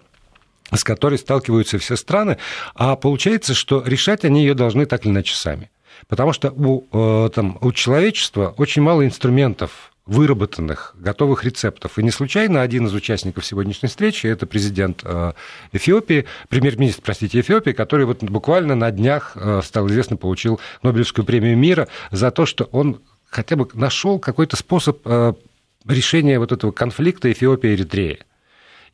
с 0.73 0.85
которой 0.85 1.19
сталкиваются 1.19 1.78
все 1.78 1.97
страны, 1.97 2.38
а 2.75 2.95
получается, 2.97 3.55
что 3.55 3.83
решать 3.85 4.25
они 4.25 4.43
ее 4.43 4.55
должны 4.55 4.87
так 4.87 5.05
или 5.05 5.12
иначе 5.12 5.35
сами. 5.35 5.71
Потому 6.07 6.33
что 6.33 6.50
у, 6.50 6.85
э, 6.93 7.31
там, 7.31 7.59
у 7.61 7.73
человечества 7.73 8.55
очень 8.57 8.83
мало 8.83 9.05
инструментов 9.05 9.93
выработанных, 10.07 10.95
готовых 10.99 11.45
рецептов. 11.45 11.99
И 11.99 12.02
не 12.02 12.11
случайно 12.11 12.62
один 12.62 12.87
из 12.87 12.95
участников 12.95 13.45
сегодняшней 13.45 13.88
встречи, 13.88 14.26
это 14.26 14.47
президент 14.47 15.02
э, 15.05 15.33
Эфиопии, 15.73 16.25
премьер-министр, 16.49 17.02
простите, 17.02 17.40
Эфиопии, 17.40 17.73
который 17.73 18.07
вот 18.07 18.23
буквально 18.23 18.75
на 18.75 18.90
днях, 18.90 19.33
э, 19.35 19.61
стал 19.64 19.88
известно, 19.88 20.17
получил 20.17 20.61
Нобелевскую 20.83 21.25
премию 21.26 21.59
мира 21.59 21.88
за 22.11 22.31
то, 22.31 22.47
что 22.47 22.64
он 22.64 23.02
хотя 23.28 23.57
бы 23.57 23.69
нашел 23.75 24.19
какой-то 24.19 24.57
способ 24.57 25.07
решения 25.87 26.38
вот 26.38 26.52
этого 26.52 26.73
конфликта 26.73 27.31
Эфиопии-Эритреи. 27.31 28.21
И 28.21 28.23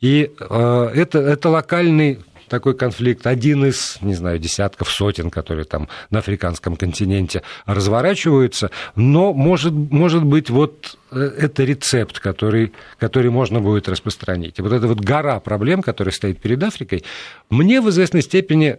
э, 0.01 0.91
это, 0.93 1.19
это 1.19 1.49
локальный 1.49 2.19
такой 2.47 2.75
конфликт, 2.75 3.25
один 3.27 3.65
из, 3.65 3.97
не 4.01 4.13
знаю, 4.13 4.39
десятков, 4.39 4.89
сотен, 4.89 5.29
которые 5.29 5.65
там 5.65 5.89
на 6.09 6.19
африканском 6.19 6.75
континенте 6.75 7.41
разворачиваются, 7.65 8.71
но 8.95 9.33
может, 9.33 9.73
может 9.73 10.23
быть 10.23 10.49
вот 10.49 10.97
э, 11.11 11.19
это 11.19 11.63
рецепт, 11.63 12.19
который, 12.19 12.73
который 12.99 13.31
можно 13.31 13.59
будет 13.59 13.89
распространить. 13.89 14.59
И 14.59 14.61
вот 14.61 14.73
эта 14.73 14.87
вот 14.87 14.99
гора 14.99 15.39
проблем, 15.39 15.81
которая 15.81 16.13
стоит 16.13 16.39
перед 16.39 16.61
Африкой, 16.63 17.03
мне 17.49 17.81
в 17.81 17.89
известной 17.89 18.21
степени, 18.21 18.77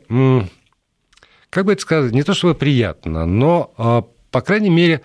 как 1.51 1.65
бы 1.65 1.73
это 1.73 1.83
сказать, 1.83 2.13
не 2.13 2.23
то 2.23 2.35
чтобы 2.35 2.55
приятно, 2.55 3.27
но, 3.27 3.73
э, 3.79 4.03
по 4.31 4.41
крайней 4.41 4.71
мере, 4.71 5.03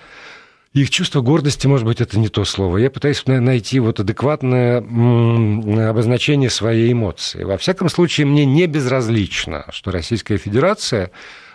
их 0.74 0.90
чувство 0.90 1.22
гордости, 1.22 1.68
может 1.68 1.86
быть, 1.86 2.00
это 2.00 2.18
не 2.18 2.30
то 2.30 2.46
слово. 2.46 2.78
Я 2.78 2.90
пытаюсь 2.90 3.24
найти 3.26 3.80
вот 3.80 4.00
адекватное 4.00 4.78
обозначение 5.90 6.50
своей 6.50 6.94
эмоции. 6.94 7.44
Во 7.44 7.58
всяком 7.58 7.90
случае, 7.90 8.26
мне 8.26 8.46
не 8.46 8.68
безразлично, 8.68 9.66
что 9.72 9.92
Российская 9.92 10.38
Федерация 10.38 11.12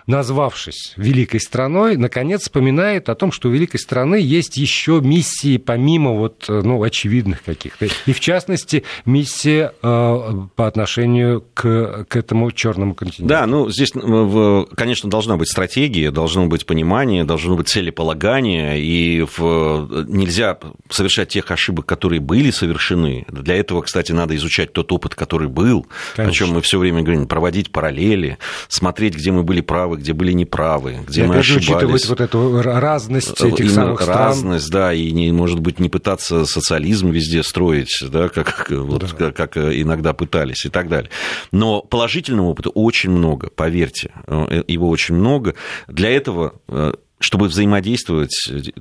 назвавшись 0.06 0.94
великой 0.96 1.40
страной, 1.40 1.96
наконец 1.96 2.42
вспоминает 2.42 3.08
о 3.08 3.14
том, 3.14 3.32
что 3.32 3.48
у 3.48 3.52
великой 3.52 3.78
страны 3.78 4.16
есть 4.16 4.56
еще 4.56 5.00
миссии 5.02 5.56
помимо 5.56 6.12
вот, 6.12 6.44
ну, 6.48 6.82
очевидных 6.82 7.42
каких-то. 7.42 7.88
И 8.06 8.12
в 8.12 8.20
частности, 8.20 8.84
миссия 9.04 9.72
э, 9.82 10.32
по 10.54 10.66
отношению 10.66 11.44
к, 11.54 12.06
к 12.08 12.16
этому 12.16 12.50
черному 12.52 12.94
континенту. 12.94 13.28
Да, 13.28 13.46
ну 13.46 13.68
здесь, 13.70 13.90
конечно, 13.92 15.10
должна 15.10 15.36
быть 15.36 15.48
стратегия, 15.48 16.10
должно 16.10 16.46
быть 16.46 16.66
понимание, 16.66 17.24
должно 17.24 17.56
быть 17.56 17.68
целеполагание, 17.68 18.80
и 18.80 19.22
в... 19.36 20.04
нельзя 20.08 20.58
совершать 20.88 21.28
тех 21.30 21.50
ошибок, 21.50 21.86
которые 21.86 22.20
были 22.20 22.50
совершены. 22.50 23.26
Для 23.28 23.56
этого, 23.56 23.82
кстати, 23.82 24.12
надо 24.12 24.36
изучать 24.36 24.72
тот 24.72 24.92
опыт, 24.92 25.14
который 25.14 25.48
был, 25.48 25.86
конечно. 26.14 26.30
о 26.30 26.34
чем 26.34 26.54
мы 26.54 26.62
все 26.62 26.78
время 26.78 27.02
говорим, 27.02 27.26
проводить 27.26 27.72
параллели, 27.72 28.38
смотреть, 28.68 29.16
где 29.16 29.32
мы 29.32 29.42
были 29.42 29.60
правы, 29.60 29.95
где 29.96 30.12
были 30.12 30.32
неправы, 30.32 30.98
где 31.06 31.24
и 31.24 31.26
мы 31.26 31.36
ошибались. 31.36 31.68
учитывать 31.68 32.06
вот 32.06 32.20
эту 32.20 32.62
разность 32.62 33.40
этих 33.40 33.60
Именно 33.60 33.74
самых 33.74 34.02
стран. 34.02 34.18
Разность, 34.18 34.70
да, 34.70 34.92
и, 34.92 35.10
не, 35.10 35.32
может 35.32 35.60
быть, 35.60 35.80
не 35.80 35.88
пытаться 35.88 36.46
социализм 36.46 37.10
везде 37.10 37.42
строить, 37.42 37.96
да, 38.10 38.28
как, 38.34 38.70
вот, 38.70 39.02
да. 39.18 39.30
как, 39.32 39.52
как 39.52 39.56
иногда 39.56 40.12
пытались 40.12 40.64
и 40.64 40.68
так 40.68 40.88
далее. 40.88 41.10
Но 41.52 41.82
положительного 41.82 42.48
опыта 42.48 42.70
очень 42.70 43.10
много, 43.10 43.50
поверьте, 43.50 44.12
э, 44.26 44.62
его 44.66 44.88
очень 44.88 45.14
много. 45.14 45.54
Для 45.88 46.10
этого 46.10 46.54
э, 46.68 46.92
чтобы 47.18 47.48
взаимодействовать, 47.48 48.34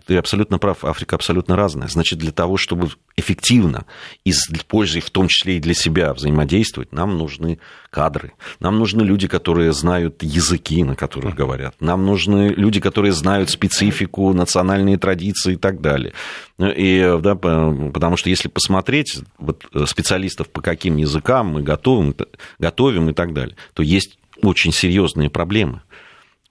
ты 0.05 0.17
абсолютно 0.17 0.59
прав, 0.59 0.83
Африка 0.83 1.15
абсолютно 1.15 1.55
разная. 1.55 1.87
Значит, 1.87 2.19
для 2.19 2.31
того, 2.31 2.57
чтобы 2.57 2.89
эффективно 3.15 3.85
и 4.25 4.33
с 4.33 4.49
пользой, 4.67 5.01
в 5.01 5.09
том 5.09 5.29
числе 5.29 5.57
и 5.57 5.59
для 5.61 5.73
себя 5.73 6.13
взаимодействовать, 6.13 6.91
нам 6.91 7.17
нужны 7.17 7.59
кадры, 7.89 8.33
нам 8.59 8.77
нужны 8.77 9.03
люди, 9.03 9.29
которые 9.29 9.71
знают 9.71 10.21
языки, 10.21 10.83
на 10.83 10.95
которых 10.95 11.33
говорят, 11.33 11.75
нам 11.79 12.05
нужны 12.05 12.49
люди, 12.49 12.81
которые 12.81 13.13
знают 13.13 13.49
специфику, 13.49 14.33
национальные 14.33 14.97
традиции 14.97 15.53
и 15.53 15.57
так 15.57 15.79
далее. 15.79 16.11
И, 16.59 17.17
да, 17.21 17.35
потому 17.35 18.17
что 18.17 18.29
если 18.29 18.49
посмотреть 18.49 19.19
вот, 19.37 19.65
специалистов 19.85 20.49
по 20.49 20.61
каким 20.61 20.97
языкам 20.97 21.47
мы 21.47 21.63
готовим, 21.63 22.13
готовим 22.59 23.09
и 23.09 23.13
так 23.13 23.33
далее, 23.33 23.55
то 23.73 23.81
есть 23.81 24.17
очень 24.41 24.73
серьезные 24.73 25.29
проблемы 25.29 25.81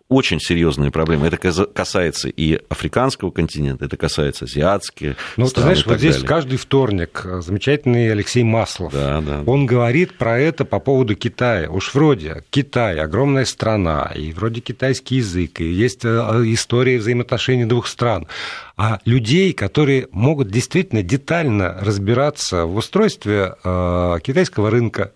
очень 0.08 0.38
серьезные 0.38 0.90
проблемы. 0.90 1.26
Это 1.26 1.38
касается 1.66 2.28
и 2.28 2.60
африканского 2.68 3.30
континента, 3.30 3.86
это 3.86 3.96
касается 3.96 4.44
азиатских. 4.44 5.16
Ну, 5.36 5.46
ты 5.48 5.62
знаешь, 5.62 5.86
вот 5.86 5.98
здесь 5.98 6.16
далее. 6.16 6.28
каждый 6.28 6.58
вторник 6.58 7.22
э, 7.24 7.40
замечательный 7.40 8.12
Алексей 8.12 8.42
Маслов. 8.42 8.92
Да, 8.92 9.22
да. 9.22 9.42
Он 9.46 9.64
говорит 9.64 10.18
про 10.18 10.38
это 10.38 10.64
по 10.64 10.78
поводу 10.78 11.14
Китая. 11.14 11.70
Уж 11.70 11.94
вроде 11.94 12.44
Китай 12.50 12.98
огромная 12.98 13.46
страна, 13.46 14.12
и 14.14 14.32
вроде 14.32 14.60
китайский 14.60 15.16
язык, 15.16 15.60
и 15.60 15.72
есть 15.72 16.04
э, 16.04 16.08
история 16.46 16.98
взаимоотношений 16.98 17.64
двух 17.64 17.86
стран. 17.86 18.26
А 18.76 19.00
людей, 19.04 19.52
которые 19.52 20.08
могут 20.10 20.50
действительно 20.50 21.02
детально 21.02 21.78
разбираться 21.80 22.66
в 22.66 22.76
устройстве 22.76 23.54
э, 23.64 24.18
китайского 24.22 24.70
рынка, 24.70 25.12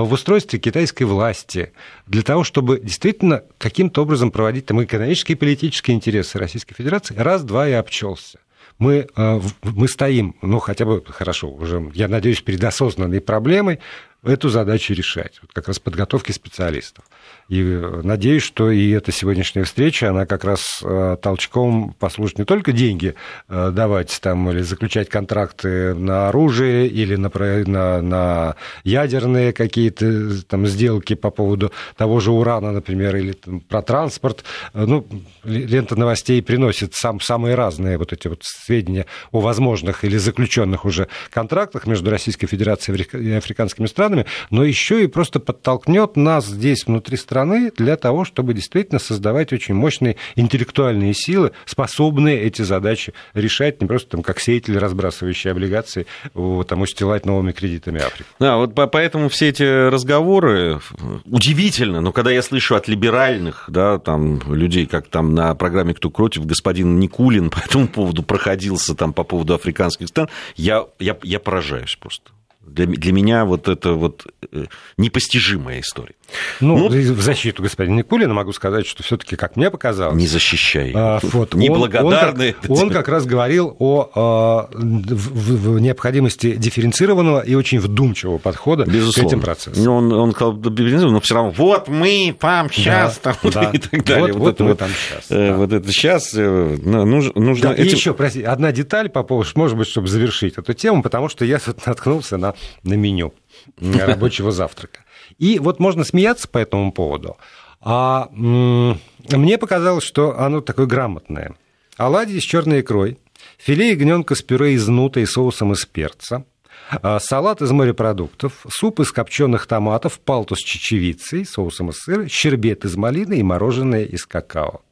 в 0.00 0.12
устройстве 0.12 0.58
китайской 0.58 1.04
власти, 1.04 1.72
для 2.06 2.22
того, 2.22 2.44
чтобы 2.44 2.80
действительно 2.80 3.44
каким-то 3.58 4.02
образом 4.02 4.30
проводить 4.30 4.66
там 4.66 4.82
экономические 4.82 5.36
и 5.36 5.38
политические 5.38 5.96
интересы 5.96 6.38
Российской 6.38 6.74
Федерации, 6.74 7.14
раз-два 7.16 7.68
и 7.68 7.72
обчелся 7.72 8.38
мы, 8.78 9.06
э, 9.14 9.40
мы 9.62 9.88
стоим, 9.88 10.34
ну, 10.42 10.58
хотя 10.58 10.84
бы 10.84 11.02
хорошо, 11.06 11.48
уже, 11.50 11.90
я 11.94 12.08
надеюсь, 12.08 12.40
перед 12.40 12.62
осознанной 12.64 13.20
проблемой 13.20 13.78
эту 14.24 14.48
задачу 14.48 14.94
решать, 14.94 15.38
вот 15.40 15.52
как 15.52 15.68
раз 15.68 15.78
подготовки 15.78 16.32
специалистов. 16.32 17.04
И 17.48 17.60
э, 17.60 18.00
надеюсь, 18.02 18.42
что 18.42 18.70
и 18.70 18.90
эта 18.90 19.12
сегодняшняя 19.12 19.64
встреча, 19.64 20.10
она 20.10 20.26
как 20.26 20.44
раз 20.44 20.80
э, 20.82 21.16
толчком 21.20 21.94
послужит 21.98 22.38
не 22.38 22.44
только 22.44 22.72
деньги 22.72 23.14
э, 23.48 23.70
давать 23.72 24.18
там 24.22 24.50
или 24.50 24.62
заключать 24.62 25.08
контракты 25.08 25.94
на 25.94 26.28
оружие 26.28 26.86
или 26.86 27.16
на, 27.16 27.30
на, 27.66 28.00
на 28.00 28.56
ядерные 28.84 29.52
какие-то 29.52 30.42
там 30.44 30.66
сделки 30.66 31.14
по 31.14 31.30
поводу 31.30 31.72
того 31.96 32.20
же 32.20 32.30
урана, 32.30 32.72
например, 32.72 33.16
или 33.16 33.32
там, 33.32 33.60
про 33.60 33.82
транспорт. 33.82 34.44
Ну, 34.72 35.06
лента 35.44 35.96
новостей 35.96 36.42
приносит 36.42 36.94
сам, 36.94 37.20
самые 37.20 37.54
разные 37.54 37.98
вот 37.98 38.12
эти 38.12 38.28
вот 38.28 38.42
сведения 38.44 39.06
о 39.30 39.40
возможных 39.40 40.04
или 40.04 40.16
заключенных 40.16 40.84
уже 40.84 41.08
контрактах 41.30 41.86
между 41.86 42.10
Российской 42.10 42.46
Федерацией 42.46 43.02
и 43.12 43.32
африканскими 43.32 43.86
странами, 43.86 44.26
но 44.50 44.64
еще 44.64 45.02
и 45.02 45.06
просто 45.06 45.40
подтолкнет 45.40 46.16
нас 46.16 46.46
здесь 46.46 46.86
внутри 46.86 47.16
страны 47.16 47.31
страны 47.32 47.72
для 47.74 47.96
того, 47.96 48.26
чтобы 48.26 48.52
действительно 48.52 48.98
создавать 48.98 49.54
очень 49.54 49.74
мощные 49.74 50.16
интеллектуальные 50.36 51.14
силы, 51.14 51.52
способные 51.64 52.42
эти 52.42 52.60
задачи 52.60 53.14
решать, 53.32 53.80
не 53.80 53.86
просто 53.86 54.10
там 54.10 54.22
как 54.22 54.38
сеятели, 54.38 54.76
разбрасывающие 54.76 55.50
облигации, 55.50 56.06
там, 56.34 56.82
устилать 56.82 57.24
новыми 57.24 57.52
кредитами 57.52 58.02
Африку. 58.02 58.28
Да, 58.38 58.58
вот 58.58 58.74
поэтому 58.74 59.30
все 59.30 59.48
эти 59.48 59.62
разговоры 59.62 60.80
удивительно, 61.24 62.02
но 62.02 62.12
когда 62.12 62.30
я 62.30 62.42
слышу 62.42 62.74
от 62.74 62.86
либеральных, 62.86 63.64
да, 63.68 63.98
там, 63.98 64.42
людей, 64.52 64.84
как 64.84 65.08
там 65.08 65.34
на 65.34 65.54
программе 65.54 65.94
«Кто 65.94 66.10
против», 66.10 66.44
господин 66.44 66.98
Никулин 67.00 67.48
по 67.48 67.60
этому 67.60 67.88
поводу 67.88 68.22
проходился 68.22 68.94
там 68.94 69.14
по 69.14 69.24
поводу 69.24 69.54
африканских 69.54 70.08
стран, 70.08 70.28
я, 70.56 70.84
я, 70.98 71.16
я 71.22 71.40
поражаюсь 71.40 71.96
просто. 71.96 72.32
Для, 72.66 72.86
для 72.86 73.12
меня 73.12 73.44
вот 73.44 73.68
это 73.68 73.92
вот 73.92 74.26
э, 74.50 74.64
непостижимая 74.96 75.80
история. 75.80 76.14
Ну, 76.60 76.88
ну 76.88 76.88
в 76.88 77.20
защиту 77.20 77.62
господина 77.62 77.98
Никулина 77.98 78.32
могу 78.34 78.52
сказать, 78.52 78.86
что 78.86 79.02
все-таки, 79.02 79.36
как 79.36 79.56
мне 79.56 79.70
показалось... 79.70 80.16
Не 80.16 80.26
защищай. 80.26 80.92
А, 80.94 81.18
вот, 81.22 81.54
Неблагодарный. 81.54 82.56
Он, 82.68 82.70
он, 82.70 82.76
как, 82.76 82.82
он 82.82 82.90
как 82.90 83.08
раз 83.08 83.26
говорил 83.26 83.76
о, 83.78 84.10
о 84.14 84.68
в, 84.72 85.74
в 85.74 85.80
необходимости 85.80 86.54
дифференцированного 86.54 87.40
и 87.40 87.54
очень 87.54 87.80
вдумчивого 87.80 88.38
подхода 88.38 88.84
Безусловно. 88.84 89.28
к 89.28 89.32
этим 89.32 89.40
процессам. 89.40 89.88
Он, 89.88 90.12
он 90.12 90.32
сказал, 90.32 90.54
но 90.54 91.20
все 91.20 91.34
равно, 91.34 91.50
вот 91.56 91.88
мы 91.88 92.34
там 92.38 92.70
сейчас, 92.70 93.20
да, 93.22 93.34
там, 93.34 93.50
да. 93.50 93.70
и 93.72 93.78
так 93.78 94.04
далее. 94.04 94.32
Вот, 94.32 94.38
вот, 94.38 94.44
вот 94.44 94.60
мы 94.60 94.68
вот, 94.68 94.78
там 94.78 94.90
сейчас. 94.90 95.30
Э, 95.30 95.50
да. 95.50 95.56
Вот 95.56 95.72
это 95.72 95.92
сейчас 95.92 96.32
э, 96.34 96.76
нужно... 96.82 97.32
нужно 97.34 97.68
да, 97.68 97.74
этим... 97.74 97.84
И 97.84 97.88
еще, 97.88 98.14
прости, 98.14 98.42
одна 98.42 98.72
деталь 98.72 99.08
по 99.08 99.22
поводу, 99.22 99.50
может 99.54 99.76
быть, 99.76 99.88
чтобы 99.88 100.08
завершить 100.08 100.56
эту 100.56 100.72
тему, 100.74 101.02
потому 101.02 101.28
что 101.28 101.44
я 101.44 101.58
тут 101.58 101.84
наткнулся 101.86 102.36
на, 102.36 102.51
на 102.82 102.94
меню 102.94 103.34
рабочего 103.80 104.52
завтрака. 104.52 105.04
И 105.38 105.58
вот 105.58 105.78
можно 105.80 106.04
смеяться 106.04 106.48
по 106.48 106.58
этому 106.58 106.92
поводу, 106.92 107.36
а 107.80 108.28
мне 108.32 109.58
показалось, 109.58 110.04
что 110.04 110.38
оно 110.38 110.60
такое 110.60 110.86
грамотное. 110.86 111.56
Оладьи 111.96 112.38
с 112.38 112.42
черной 112.42 112.80
икрой, 112.80 113.18
филе 113.58 113.90
ягненка 113.90 114.34
с 114.34 114.42
пюре 114.42 114.74
из 114.74 114.86
нута 114.88 115.20
и 115.20 115.26
соусом 115.26 115.72
из 115.72 115.84
перца, 115.84 116.44
а, 116.90 117.18
салат 117.20 117.62
из 117.62 117.70
морепродуктов, 117.70 118.66
суп 118.68 119.00
из 119.00 119.12
копченых 119.12 119.66
томатов, 119.66 120.20
палтус 120.20 120.58
с 120.58 120.62
чечевицей, 120.62 121.44
соусом 121.44 121.90
из 121.90 121.98
сыра, 121.98 122.28
щербет 122.28 122.84
из 122.84 122.96
малины 122.96 123.38
и 123.38 123.42
мороженое 123.42 124.04
из 124.04 124.26
какао. 124.26 124.82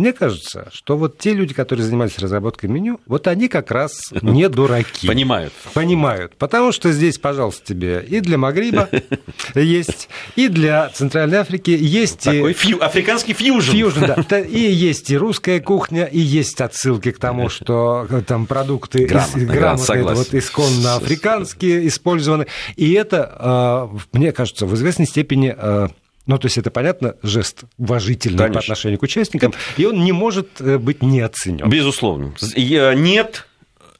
Мне 0.00 0.14
кажется, 0.14 0.70
что 0.72 0.96
вот 0.96 1.18
те 1.18 1.34
люди, 1.34 1.52
которые 1.52 1.84
занимались 1.84 2.18
разработкой 2.18 2.70
меню, 2.70 3.00
вот 3.04 3.26
они 3.26 3.48
как 3.48 3.70
раз 3.70 4.10
не 4.22 4.48
дураки. 4.48 5.06
Понимают. 5.06 5.52
Понимают. 5.74 6.34
Потому 6.36 6.72
что 6.72 6.90
здесь, 6.90 7.18
пожалуйста, 7.18 7.66
тебе 7.66 8.02
и 8.08 8.20
для 8.20 8.38
Магриба 8.38 8.88
есть, 9.54 10.08
и 10.36 10.48
для 10.48 10.88
Центральной 10.88 11.36
Африки 11.36 11.76
есть... 11.78 12.20
Такой 12.20 12.54
фью, 12.54 12.82
африканский 12.82 13.34
фьюжн. 13.34 13.72
Фьюжн, 13.72 14.04
да. 14.30 14.40
И 14.40 14.72
есть 14.72 15.10
и 15.10 15.18
русская 15.18 15.60
кухня, 15.60 16.06
и 16.06 16.18
есть 16.18 16.62
отсылки 16.62 17.10
к 17.10 17.18
тому, 17.18 17.50
что 17.50 18.08
там 18.26 18.46
продукты 18.46 19.04
грамотные, 19.04 20.02
вот 20.02 20.32
исконно 20.32 20.96
африканские 20.96 21.86
использованы. 21.88 22.46
И 22.76 22.94
это, 22.94 23.36
а, 23.38 23.90
мне 24.14 24.32
кажется, 24.32 24.64
в 24.64 24.74
известной 24.74 25.06
степени 25.06 25.54
а, 25.54 25.90
ну, 26.30 26.38
то 26.38 26.46
есть 26.46 26.58
это, 26.58 26.70
понятно, 26.70 27.16
жест 27.24 27.64
уважительный 27.76 28.38
Конечно. 28.38 28.54
по 28.54 28.60
отношению 28.60 29.00
к 29.00 29.02
участникам, 29.02 29.52
и 29.76 29.84
он 29.84 30.04
не 30.04 30.12
может 30.12 30.60
э, 30.60 30.78
быть 30.78 31.02
не 31.02 31.20
оценен. 31.22 31.68
Безусловно. 31.68 32.34
Нет 32.56 33.48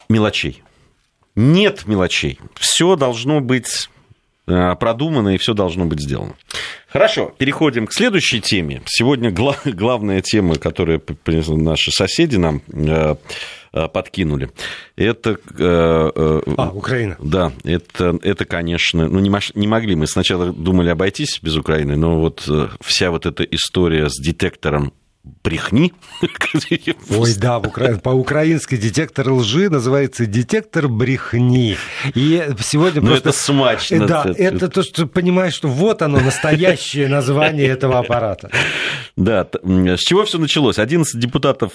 мелочей. 0.09 0.63
Нет 1.35 1.89
мелочей. 1.89 2.39
Все 2.55 2.95
должно 2.95 3.41
быть 3.41 3.91
э, 4.47 4.77
продумано 4.77 5.35
и 5.35 5.39
все 5.39 5.55
должно 5.55 5.87
быть 5.87 6.01
сделано. 6.01 6.35
Хорошо, 6.89 7.35
переходим 7.37 7.89
к 7.89 7.93
следующей 7.93 8.41
теме. 8.41 8.83
Сегодня 8.87 9.33
главная 9.65 10.21
тема, 10.21 10.55
которую 10.55 11.03
наши 11.27 11.91
соседи 11.91 12.37
нам 12.37 12.63
э, 12.73 13.17
Э, 13.17 13.17
подкинули. 13.73 14.51
Это... 14.97 15.39
Э, 15.59 16.11
э, 16.15 16.41
а, 16.57 16.71
Украина. 16.71 17.17
Да, 17.21 17.53
это, 17.65 18.19
это 18.23 18.45
конечно... 18.45 19.09
Ну, 19.09 19.21
не, 19.21 19.31
не 19.55 19.67
могли. 19.67 19.95
Мы 19.95 20.07
сначала 20.07 20.53
думали 20.53 20.91
обойтись 20.91 21.41
без 21.43 21.57
Украины, 21.57 21.97
но 21.97 22.21
вот 22.21 22.49
вся 22.81 23.11
вот 23.11 23.27
эта 23.27 23.45
история 23.45 24.09
с 24.09 24.21
детектором 24.21 24.93
брехни. 25.43 25.93
Ой, 27.11 27.35
да, 27.37 27.61
по-украински 27.61 28.77
детектор 28.77 29.31
лжи 29.33 29.69
называется 29.69 30.27
детектор 30.27 30.89
брехни. 30.89 31.77
И 32.15 32.43
сегодня 32.61 33.01
ну, 33.01 33.09
просто... 33.09 33.29
это 33.31 33.39
смачно. 33.39 34.07
Да, 34.07 34.25
это, 34.29 34.43
это 34.43 34.69
то, 34.69 34.83
что 34.83 35.07
понимаешь, 35.07 35.55
что 35.55 35.69
вот 35.69 36.03
оно, 36.03 36.21
настоящее 36.21 37.09
название 37.09 37.69
этого 37.69 37.99
аппарата. 37.99 38.51
Да, 39.17 39.47
с 39.63 40.01
чего 40.01 40.25
все 40.25 40.39
началось? 40.39 40.79
11 40.79 41.19
депутатов 41.19 41.73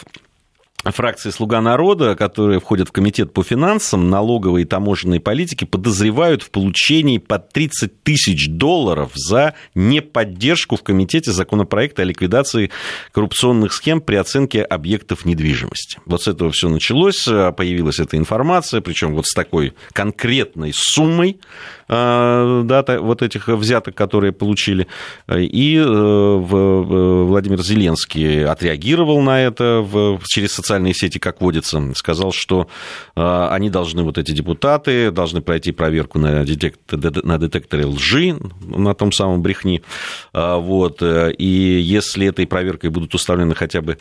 фракции 0.92 1.30
«Слуга 1.30 1.62
народа», 1.62 2.16
которые 2.16 2.60
входят 2.60 2.90
в 2.90 2.92
комитет 2.92 3.34
по 3.34 3.44
финансам, 3.44 4.10
налоговой 4.10 4.64
и 4.64 4.66
таможенной 4.66 5.20
политике, 5.20 5.66
подозревают 5.66 6.44
в 6.44 6.52
получении 6.52 7.18
под 7.18 7.52
30 7.52 8.04
тысяч 8.04 8.48
долларов 8.50 9.12
за 9.16 9.56
неподдержку 9.74 10.76
в 10.76 10.84
комитете 10.84 11.32
законопроекта 11.32 12.02
о 12.02 12.06
ликвидации 12.06 12.72
коррупционных 13.12 13.74
схем 13.74 14.02
при 14.02 14.16
оценке 14.16 14.62
объектов 14.62 15.26
недвижимости. 15.26 16.00
Вот 16.06 16.24
с 16.24 16.28
этого 16.28 16.52
все 16.52 16.70
началось, 16.70 17.24
появилась 17.24 18.00
эта 18.00 18.18
информация, 18.18 18.82
причем 18.82 19.16
вот 19.16 19.26
с 19.26 19.34
такой 19.34 19.74
конкретной 19.94 20.72
суммой 20.74 21.40
а, 21.85 21.85
да, 21.88 22.84
вот 23.00 23.22
этих 23.22 23.48
взяток, 23.48 23.96
которые 23.96 24.32
получили. 24.32 24.88
И 25.32 25.78
э, 25.78 25.86
Владимир 25.86 27.62
Зеленский 27.62 28.46
отреагировал 28.46 29.22
на 29.22 29.42
это 29.42 29.86
через 30.26 30.54
социальные 30.54 30.94
сети, 30.94 31.20
как 31.20 31.42
водится, 31.42 31.94
сказал, 31.96 32.32
что 32.32 32.68
а, 33.16 33.50
они 33.50 33.70
должны, 33.70 34.04
вот 34.04 34.18
эти 34.18 34.32
депутаты, 34.32 35.12
должны 35.12 35.42
пройти 35.42 35.72
проверку 35.72 36.20
на, 36.20 36.44
детектор, 36.44 37.00
на 37.24 37.38
детекторе 37.38 37.86
лжи, 37.86 38.36
на 38.62 38.94
том 38.94 39.12
самом 39.12 39.42
брехни. 39.42 39.82
А, 40.34 40.58
вот. 40.58 41.02
И 41.02 41.80
если 41.82 42.28
этой 42.28 42.48
проверкой 42.48 42.90
будут 42.90 43.14
установлены 43.14 43.56
хотя 43.56 43.82
бы 43.82 43.98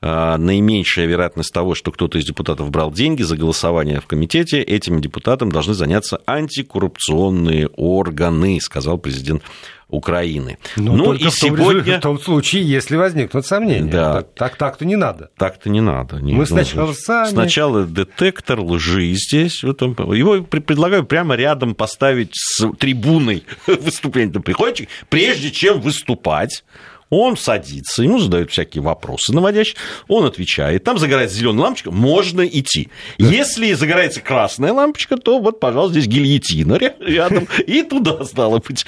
наименьшая 0.00 1.06
вероятность 1.06 1.52
того, 1.52 1.74
что 1.74 1.90
кто-то 1.90 2.18
из 2.18 2.24
депутатов 2.24 2.70
брал 2.70 2.92
деньги 2.92 3.22
за 3.22 3.36
голосование 3.36 4.00
в 4.00 4.06
комитете, 4.06 4.60
этим 4.62 5.00
депутатам 5.00 5.50
должны 5.50 5.74
заняться 5.74 6.20
антикоррупционные 6.26 7.68
органы, 7.68 8.60
сказал 8.60 8.98
президент 8.98 9.42
Украины. 9.88 10.58
Но 10.76 10.94
ну 10.94 11.12
и 11.14 11.30
сегодня... 11.30 11.98
В 11.98 12.00
том 12.00 12.20
случае, 12.20 12.62
если 12.62 12.96
возникнут 12.96 13.46
сомнения. 13.46 13.90
Да. 13.90 14.22
Так, 14.22 14.56
так-то 14.56 14.84
не 14.84 14.96
надо. 14.96 15.30
Так-то 15.38 15.70
не 15.70 15.80
надо. 15.80 16.16
Не 16.16 16.34
Мы 16.34 16.44
сначала 16.44 16.92
сами... 16.92 17.30
Сначала 17.30 17.84
детектор 17.86 18.60
лжи 18.60 19.14
здесь. 19.14 19.62
Его 19.62 20.42
предлагаю 20.42 21.04
прямо 21.04 21.36
рядом 21.36 21.74
поставить 21.74 22.32
с 22.34 22.70
трибуной 22.78 23.44
выступления. 23.66 24.32
Приходите, 24.40 24.88
прежде 25.08 25.50
чем 25.50 25.80
выступать, 25.80 26.64
он 27.10 27.36
садится, 27.36 28.02
ему 28.02 28.18
задают 28.18 28.50
всякие 28.50 28.82
вопросы 28.82 29.32
наводящие, 29.32 29.76
он 30.08 30.24
отвечает, 30.24 30.84
там 30.84 30.98
загорается 30.98 31.36
зеленая 31.36 31.64
лампочка, 31.64 31.90
можно 31.90 32.42
идти. 32.46 32.88
Если 33.18 33.72
загорается 33.72 34.20
красная 34.20 34.72
лампочка, 34.72 35.16
то 35.16 35.40
вот, 35.40 35.60
пожалуйста, 35.60 36.00
здесь 36.00 36.12
гильотина 36.12 36.78
рядом, 37.00 37.48
и 37.66 37.82
туда, 37.82 38.24
стало 38.24 38.60
быть, 38.66 38.84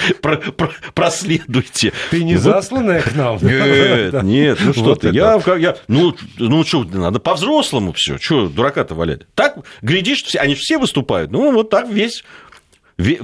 проследуйте. 0.94 1.92
Ты 2.10 2.24
не 2.24 2.36
засланная 2.36 3.02
к 3.02 3.14
нам? 3.14 3.38
Нет, 3.40 4.12
нет, 4.22 4.58
ну 4.62 4.72
что 4.72 4.94
ты, 4.94 5.08
я, 5.08 5.40
я, 5.58 5.76
ну, 5.88 6.14
ну 6.38 6.64
что, 6.64 6.84
надо 6.84 7.20
по-взрослому 7.20 7.92
все, 7.92 8.18
что 8.18 8.48
дурака-то 8.48 8.94
валять. 8.94 9.22
Так, 9.34 9.58
глядишь, 9.82 10.24
они 10.36 10.54
же 10.54 10.60
все 10.60 10.78
выступают, 10.78 11.30
ну, 11.30 11.52
вот 11.52 11.70
так 11.70 11.88
весь 11.88 12.24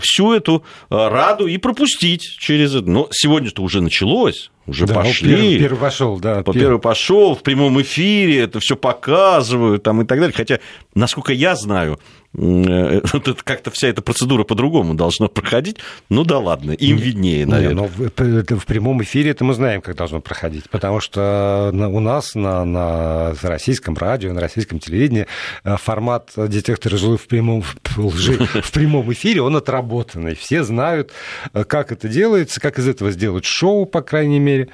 всю 0.00 0.32
эту 0.32 0.64
э, 0.90 1.08
раду 1.08 1.46
и 1.46 1.56
пропустить 1.58 2.22
через 2.38 2.74
это. 2.74 2.88
Но 2.90 3.08
сегодня-то 3.10 3.62
уже 3.62 3.80
началось, 3.80 4.50
уже 4.66 4.86
да, 4.86 4.94
пошли. 4.94 5.30
Первый, 5.30 5.58
первый 5.58 5.78
пошел, 5.78 6.18
да. 6.18 6.42
Первый 6.42 6.80
пошел 6.80 7.34
в 7.34 7.42
прямом 7.42 7.80
эфире, 7.82 8.40
это 8.40 8.60
все 8.60 8.76
показывают 8.76 9.82
там 9.82 10.02
и 10.02 10.04
так 10.04 10.18
далее. 10.18 10.34
Хотя, 10.36 10.60
насколько 10.94 11.32
я 11.32 11.54
знаю, 11.56 12.00
как-то 13.44 13.70
вся 13.70 13.88
эта 13.88 14.02
процедура 14.02 14.44
по-другому 14.44 14.94
должна 14.94 15.28
проходить. 15.28 15.78
Ну 16.10 16.24
да 16.24 16.38
ладно, 16.38 16.72
им 16.72 16.96
виднее, 16.96 17.46
наверное. 17.46 17.68
Не, 17.70 17.74
но 17.74 17.86
в, 17.86 18.60
в 18.60 18.66
прямом 18.66 19.02
эфире 19.02 19.30
это 19.30 19.42
мы 19.44 19.54
знаем, 19.54 19.80
как 19.80 19.96
должно 19.96 20.20
проходить, 20.20 20.68
потому 20.68 21.00
что 21.00 21.70
у 21.72 22.00
нас 22.00 22.34
на, 22.34 22.64
на 22.64 23.34
российском 23.42 23.96
радио, 23.96 24.34
на 24.34 24.40
российском 24.40 24.78
телевидении 24.78 25.26
э, 25.64 25.76
формат 25.78 26.32
детектора 26.36 26.96
лжи 26.96 27.16
в 27.16 27.26
прямом, 27.26 27.64
лжи 27.96 28.34
в 28.36 28.70
прямом 28.70 29.10
эфире, 29.12 29.40
он 29.40 29.56
отработанный. 29.56 30.34
Все 30.34 30.62
знают, 30.62 31.12
э, 31.54 31.64
как 31.64 31.90
это 31.90 32.06
делается, 32.06 32.60
как 32.60 32.78
из 32.78 32.86
этого 32.86 33.12
сделать 33.12 33.46
шоу, 33.46 33.86
по 33.86 34.02
крайней 34.02 34.40
мере. 34.40 34.68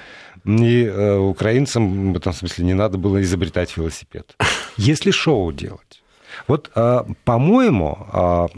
И 0.44 0.88
украинцам 0.88 2.12
в 2.12 2.16
этом 2.16 2.32
смысле 2.32 2.64
не 2.64 2.74
надо 2.74 2.98
было 2.98 3.22
изобретать 3.22 3.76
велосипед. 3.76 4.34
Если 4.76 5.12
шоу 5.12 5.52
делать, 5.52 6.01
вот, 6.46 6.70
а, 6.74 7.06
по-моему, 7.24 8.06
а, 8.12 8.48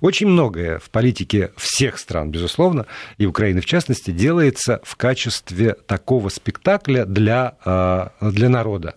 очень 0.00 0.28
многое 0.28 0.78
в 0.78 0.90
политике 0.90 1.52
всех 1.56 1.98
стран, 1.98 2.30
безусловно, 2.30 2.86
и 3.18 3.26
Украины 3.26 3.60
в 3.60 3.66
частности, 3.66 4.10
делается 4.10 4.80
в 4.84 4.96
качестве 4.96 5.74
такого 5.86 6.28
спектакля 6.28 7.04
для, 7.04 7.56
а, 7.64 8.12
для 8.20 8.48
народа. 8.48 8.94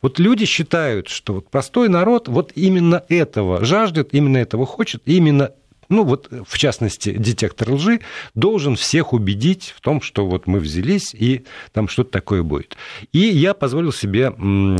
Вот 0.00 0.18
люди 0.18 0.46
считают, 0.46 1.08
что 1.08 1.34
вот 1.34 1.48
простой 1.50 1.88
народ 1.88 2.28
вот 2.28 2.52
именно 2.54 3.04
этого 3.08 3.64
жаждет, 3.64 4.08
именно 4.12 4.38
этого 4.38 4.66
хочет, 4.66 5.02
именно 5.04 5.52
ну 5.92 6.04
вот 6.04 6.28
в 6.46 6.58
частности 6.58 7.10
детектор 7.10 7.70
лжи, 7.70 8.00
должен 8.34 8.76
всех 8.76 9.12
убедить 9.12 9.74
в 9.76 9.80
том, 9.80 10.00
что 10.00 10.26
вот 10.26 10.46
мы 10.46 10.58
взялись 10.58 11.14
и 11.14 11.44
там 11.72 11.88
что-то 11.88 12.10
такое 12.10 12.42
будет. 12.42 12.76
И 13.12 13.18
я 13.18 13.54
позволил 13.54 13.92
себе 13.92 14.32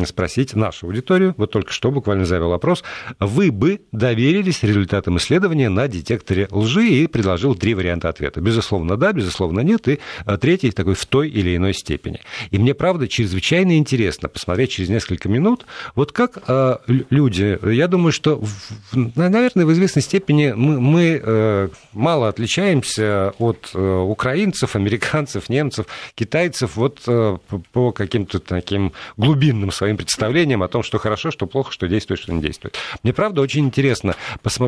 спросить 0.07 0.55
нашу 0.55 0.87
аудиторию, 0.87 1.35
вот 1.37 1.53
только 1.53 1.73
что 1.73 1.91
буквально 1.91 2.25
завел 2.25 2.49
вопрос, 2.49 2.83
вы 3.21 3.53
бы 3.53 3.83
доверились 3.93 4.63
результатам 4.63 5.19
исследования 5.19 5.69
на 5.69 5.87
детекторе 5.87 6.49
лжи 6.51 6.89
и 6.89 7.07
предложил 7.07 7.55
три 7.55 7.75
варианта 7.75 8.09
ответа. 8.09 8.41
Безусловно, 8.41 8.97
да, 8.97 9.13
безусловно, 9.13 9.61
нет, 9.61 9.89
и 9.89 10.01
а, 10.25 10.39
третий 10.39 10.71
такой 10.71 10.95
в 10.95 11.05
той 11.07 11.29
или 11.29 11.57
иной 11.57 11.75
степени. 11.75 12.21
И 12.51 12.59
мне, 12.59 12.75
правда, 12.75 13.07
чрезвычайно 13.07 13.77
интересно 13.77 14.29
посмотреть 14.29 14.71
через 14.71 14.89
несколько 14.89 15.29
минут, 15.29 15.67
вот 15.95 16.13
как 16.13 16.39
э, 16.47 16.77
люди, 17.11 17.59
я 17.71 17.87
думаю, 17.89 18.13
что, 18.13 18.43
наверное, 18.93 19.67
в 19.67 19.73
известной 19.73 20.03
степени 20.03 20.53
мы, 20.57 20.81
мы 20.81 21.02
э, 21.23 21.69
мало 21.93 22.29
отличаемся 22.29 23.33
от 23.39 23.71
э, 23.75 23.79
украинцев, 23.79 24.77
американцев, 24.77 25.49
немцев, 25.49 25.87
китайцев 26.15 26.77
вот 26.77 27.01
э, 27.07 27.39
по 27.73 27.93
каким-то 27.93 28.41
таким 28.41 28.93
глубинным 29.17 29.71
своим 29.71 29.97
представлениям 29.97 30.63
о 30.63 30.69
том, 30.69 30.83
что 30.83 30.99
хорошо, 30.99 31.31
что 31.31 31.47
плохо, 31.47 31.73
что 31.73 31.89
действует, 31.89 32.21
что 32.21 32.33
не 32.33 32.41
действует. 32.41 32.77
Мне, 33.03 33.13
правда, 33.13 33.41
очень 33.41 33.65
интересно 33.65 34.15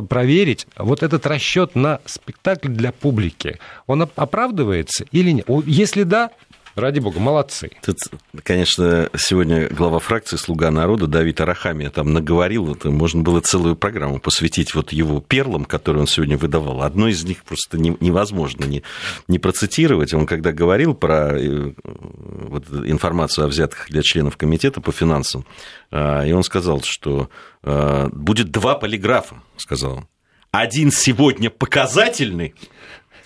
проверить 0.08 0.66
вот 0.76 1.02
этот 1.02 1.26
расчет 1.26 1.74
на 1.74 2.00
спектакль 2.04 2.68
для 2.68 2.92
публики. 2.92 3.58
Он 3.86 4.02
оправдывается 4.02 5.04
или 5.12 5.30
нет? 5.30 5.46
Если 5.66 6.02
да, 6.02 6.30
Ради 6.74 6.98
бога, 6.98 7.20
молодцы. 7.20 7.70
Тут, 7.84 7.98
конечно, 8.42 9.08
сегодня 9.16 9.68
глава 9.68 10.00
фракции 10.00 10.36
«Слуга 10.36 10.72
народа» 10.72 11.06
Давид 11.06 11.40
Арахами 11.40 11.86
там 11.86 12.12
наговорил, 12.12 12.72
это 12.72 12.90
можно 12.90 13.22
было 13.22 13.40
целую 13.40 13.76
программу 13.76 14.18
посвятить 14.18 14.74
вот 14.74 14.92
его 14.92 15.20
перлам, 15.20 15.66
которые 15.66 16.00
он 16.00 16.08
сегодня 16.08 16.36
выдавал. 16.36 16.82
Одно 16.82 17.06
из 17.06 17.22
них 17.22 17.44
просто 17.44 17.78
невозможно 17.78 18.64
не, 18.64 18.82
не 19.28 19.38
процитировать. 19.38 20.14
Он 20.14 20.26
когда 20.26 20.50
говорил 20.50 20.94
про 20.94 21.38
э, 21.38 21.74
вот, 21.84 22.66
информацию 22.68 23.44
о 23.44 23.48
взятках 23.48 23.88
для 23.90 24.02
членов 24.02 24.36
комитета 24.36 24.80
по 24.80 24.90
финансам, 24.90 25.46
а, 25.92 26.24
и 26.24 26.32
он 26.32 26.42
сказал, 26.42 26.82
что 26.82 27.30
а, 27.62 28.08
будет 28.10 28.50
два 28.50 28.74
полиграфа, 28.74 29.36
сказал 29.58 29.98
он. 29.98 30.08
Один 30.50 30.92
сегодня 30.92 31.50
показательный, 31.50 32.54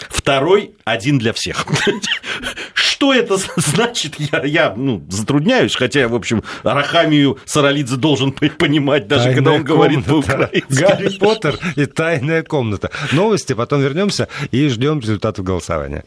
второй 0.08 0.72
один 0.84 1.18
для 1.18 1.32
всех. 1.32 1.66
Что 2.74 3.14
это 3.14 3.36
значит, 3.56 4.16
я, 4.18 4.42
я 4.44 4.74
ну, 4.76 5.04
затрудняюсь, 5.08 5.76
хотя, 5.76 6.08
в 6.08 6.14
общем, 6.14 6.42
Арахамию 6.64 7.38
Саралидзе 7.44 7.96
должен 7.96 8.32
понимать, 8.32 9.06
даже 9.06 9.24
тайная 9.24 9.36
когда 9.36 9.52
он 9.52 9.62
говорит 9.64 10.04
по-украински. 10.04 10.64
Гарри 10.68 11.16
Поттер 11.20 11.58
и 11.76 11.86
тайная 11.86 12.42
комната. 12.42 12.90
Новости, 13.12 13.52
потом 13.52 13.82
вернемся 13.82 14.28
и 14.50 14.68
ждем 14.68 15.00
результатов 15.00 15.44
голосования. 15.44 16.04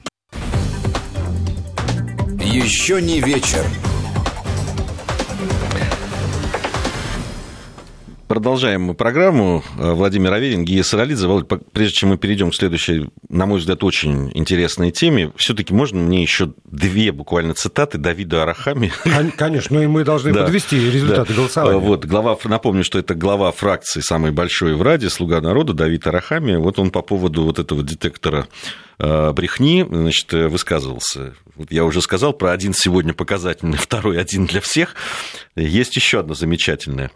Еще 2.44 3.02
не 3.02 3.22
вечер. 3.22 3.64
Продолжаем 8.32 8.84
мы 8.84 8.94
программу. 8.94 9.62
Э, 9.78 9.92
Владимир 9.92 10.32
Аверин, 10.32 10.64
Гия 10.64 10.84
Саралидзе. 10.84 11.28
Володь, 11.28 11.50
прежде 11.74 11.96
чем 11.96 12.12
мы 12.12 12.18
перейдем 12.18 12.52
к 12.52 12.56
следующей, 12.56 13.10
на 13.28 13.46
мой 13.46 13.60
взгляд, 13.60 13.84
очень 13.84 14.32
интересной 14.34 14.92
теме, 14.92 15.34
все 15.36 15.54
таки 15.54 15.74
можно 15.74 16.00
мне 16.00 16.22
еще 16.22 16.54
две 16.64 17.12
буквально 17.12 17.56
цитаты 17.56 17.98
Давида 17.98 18.44
Арахами? 18.44 18.94
Конечно, 19.36 19.76
ну 19.76 19.84
и 19.84 19.88
мы 19.88 20.06
должны 20.06 20.32
да. 20.34 20.46
подвести 20.46 20.80
результаты 20.80 21.34
да. 21.34 21.36
голосования. 21.36 21.80
Вот, 21.80 22.06
глава, 22.06 22.38
напомню, 22.46 22.86
что 22.86 23.00
это 23.00 23.16
глава 23.16 23.52
фракции 23.52 24.00
самой 24.00 24.32
большой 24.32 24.76
в 24.76 24.82
Раде, 24.82 25.10
«Слуга 25.10 25.42
народа» 25.42 25.74
Давид 25.74 26.08
Арахами. 26.08 26.56
Вот 26.56 26.80
он 26.80 26.90
по 26.90 27.02
поводу 27.02 27.44
вот 27.44 27.60
этого 27.60 27.84
детектора 27.84 28.48
э, 28.48 28.91
брехни, 29.02 29.86
значит, 29.90 30.32
высказывался. 30.32 31.34
Вот 31.56 31.72
я 31.72 31.86
уже 31.86 32.02
сказал 32.02 32.34
про 32.34 32.52
один 32.52 32.74
сегодня 32.74 33.14
показательный, 33.14 33.78
второй 33.80 34.20
один 34.20 34.46
для 34.46 34.62
всех. 34.62 34.96
Есть 35.56 35.96
еще 35.96 36.20
одно 36.20 36.34
замечательное. 36.34 37.12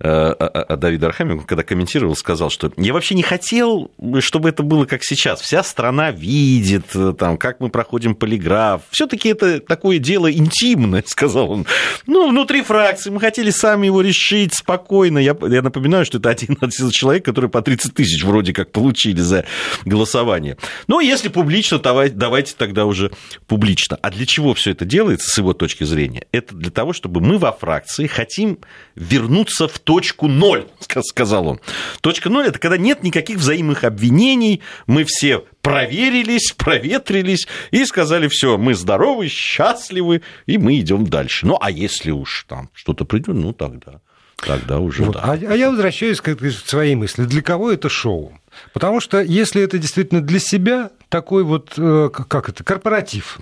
Э, 0.00 0.76
Давид 0.76 1.02
Архамин, 1.02 1.40
когда 1.40 1.64
комментировал, 1.64 2.14
сказал, 2.14 2.50
что 2.50 2.70
я 2.76 2.92
вообще 2.92 3.16
не 3.16 3.22
хотел, 3.22 3.90
чтобы 4.20 4.50
это 4.50 4.62
было 4.62 4.84
как 4.84 5.02
сейчас. 5.02 5.40
Вся 5.40 5.64
страна 5.64 6.12
видит, 6.12 6.94
э, 6.94 7.14
там, 7.18 7.36
как 7.36 7.58
мы 7.58 7.68
проходим 7.68 8.14
полиграф. 8.14 8.82
Все-таки 8.90 9.30
это 9.30 9.58
такое 9.58 9.98
дело 9.98 10.30
интимное, 10.32 11.02
сказал 11.04 11.50
он. 11.50 11.66
Ну, 12.06 12.28
внутри 12.28 12.62
фракции 12.62 13.10
мы 13.10 13.18
хотели 13.18 13.50
сами 13.50 13.86
его 13.86 14.00
решить 14.00 14.54
спокойно. 14.54 15.18
Я, 15.18 15.36
я 15.48 15.62
напоминаю, 15.62 16.04
что 16.04 16.18
это 16.18 16.30
один 16.30 16.56
человек, 16.92 17.24
который 17.24 17.50
по 17.50 17.60
30 17.60 17.92
тысяч 17.92 18.22
вроде 18.22 18.52
как 18.52 18.70
получили 18.70 19.20
за 19.20 19.46
голосование. 19.84 20.58
Но 20.86 21.00
если 21.00 21.27
публично, 21.30 21.78
давайте, 21.78 22.14
давайте 22.14 22.54
тогда 22.56 22.86
уже 22.86 23.10
публично. 23.46 23.98
А 24.02 24.10
для 24.10 24.26
чего 24.26 24.54
все 24.54 24.72
это 24.72 24.84
делается, 24.84 25.30
с 25.30 25.38
его 25.38 25.52
точки 25.52 25.84
зрения? 25.84 26.26
Это 26.32 26.54
для 26.54 26.70
того, 26.70 26.92
чтобы 26.92 27.20
мы 27.20 27.38
во 27.38 27.52
фракции 27.52 28.06
хотим 28.06 28.58
вернуться 28.94 29.68
в 29.68 29.78
точку 29.78 30.28
ноль, 30.28 30.66
сказал 31.02 31.48
он. 31.48 31.60
Точка 32.00 32.30
ноль– 32.30 32.46
это 32.48 32.58
когда 32.58 32.76
нет 32.76 33.02
никаких 33.02 33.38
взаимных 33.38 33.84
обвинений, 33.84 34.62
мы 34.86 35.04
все 35.04 35.44
проверились, 35.62 36.52
проветрились 36.52 37.46
и 37.70 37.84
сказали, 37.84 38.28
все, 38.28 38.56
мы 38.56 38.74
здоровы, 38.74 39.28
счастливы, 39.28 40.22
и 40.46 40.58
мы 40.58 40.78
идем 40.78 41.06
дальше. 41.06 41.46
Ну, 41.46 41.58
а 41.60 41.70
если 41.70 42.10
уж 42.10 42.46
там 42.48 42.70
что-то 42.72 43.04
придет, 43.04 43.34
ну, 43.34 43.52
тогда, 43.52 44.00
тогда 44.44 44.78
уже 44.80 45.04
вот. 45.04 45.14
да. 45.14 45.22
А, 45.22 45.32
а 45.32 45.54
я 45.54 45.70
возвращаюсь 45.70 46.20
к 46.20 46.36
своей 46.66 46.94
мысли. 46.94 47.24
Для 47.24 47.42
кого 47.42 47.70
это 47.70 47.88
шоу? 47.88 48.32
Потому 48.72 49.00
что 49.00 49.20
если 49.20 49.62
это 49.62 49.78
действительно 49.78 50.20
для 50.20 50.38
себя, 50.38 50.90
такой 51.08 51.42
вот, 51.42 51.72
э, 51.76 52.10
как 52.12 52.48
это, 52.48 52.64
корпоратив. 52.64 53.38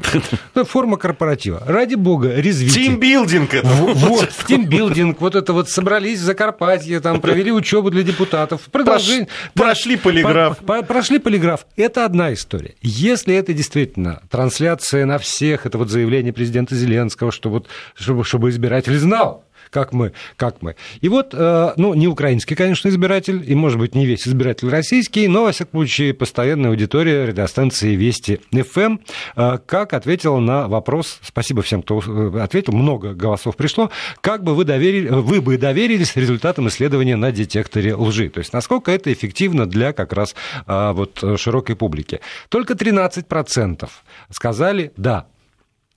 Форма 0.54 0.96
корпоратива. 0.96 1.62
Ради 1.66 1.96
бога, 1.96 2.34
резвите. 2.36 2.84
Тимбилдинг 2.84 3.54
это. 3.54 3.66
Вот, 3.66 4.30
тимбилдинг. 4.46 5.20
Вот 5.20 5.34
это 5.34 5.52
вот 5.52 5.68
собрались 5.68 6.20
в 6.20 6.22
Закарпатье, 6.22 7.00
там 7.00 7.20
провели 7.20 7.50
учебу 7.50 7.90
для 7.90 8.02
депутатов. 8.02 8.62
Продолжение. 8.70 9.28
Прошли 9.54 9.96
полиграф. 9.96 10.58
Прошли 10.86 11.18
полиграф. 11.18 11.66
Это 11.76 12.04
одна 12.04 12.32
история. 12.32 12.74
Если 12.82 13.34
это 13.34 13.52
действительно 13.52 14.22
трансляция 14.30 15.04
на 15.04 15.18
всех, 15.18 15.66
это 15.66 15.78
вот 15.78 15.90
заявление 15.90 16.32
президента 16.32 16.74
Зеленского, 16.74 17.32
что 17.32 17.50
вот, 17.50 17.66
чтобы, 17.94 18.24
чтобы 18.24 18.50
избиратель 18.50 18.96
знал, 18.96 19.44
как 19.76 19.92
мы, 19.92 20.12
как 20.38 20.62
мы. 20.62 20.74
И 21.02 21.10
вот, 21.10 21.34
э, 21.34 21.72
ну, 21.76 21.92
не 21.92 22.08
украинский, 22.08 22.56
конечно, 22.56 22.88
избиратель, 22.88 23.44
и, 23.46 23.54
может 23.54 23.78
быть, 23.78 23.94
не 23.94 24.06
весь 24.06 24.26
избиратель 24.26 24.70
российский, 24.70 25.28
но, 25.28 25.42
во 25.42 25.52
всяком 25.52 25.80
случае, 25.80 26.14
постоянная 26.14 26.70
аудитория 26.70 27.26
радиостанции 27.26 27.94
Вести 27.94 28.40
ФМ, 28.54 28.96
э, 29.36 29.58
как 29.66 29.92
ответила 29.92 30.38
на 30.38 30.66
вопрос, 30.66 31.18
спасибо 31.20 31.60
всем, 31.60 31.82
кто 31.82 32.00
э, 32.00 32.40
ответил, 32.40 32.72
много 32.72 33.12
голосов 33.12 33.54
пришло, 33.54 33.90
как 34.22 34.44
бы 34.44 34.54
вы, 34.54 34.64
доверили, 34.64 35.08
вы 35.10 35.42
бы 35.42 35.58
доверились 35.58 36.16
результатам 36.16 36.68
исследования 36.68 37.16
на 37.16 37.30
детекторе 37.30 37.94
лжи, 37.94 38.30
то 38.30 38.38
есть 38.38 38.54
насколько 38.54 38.90
это 38.90 39.12
эффективно 39.12 39.66
для 39.66 39.92
как 39.92 40.14
раз 40.14 40.34
вот 40.66 41.22
широкой 41.36 41.76
публики. 41.76 42.20
Только 42.48 42.72
13% 42.72 43.90
сказали 44.30 44.92
«да, 44.96 45.26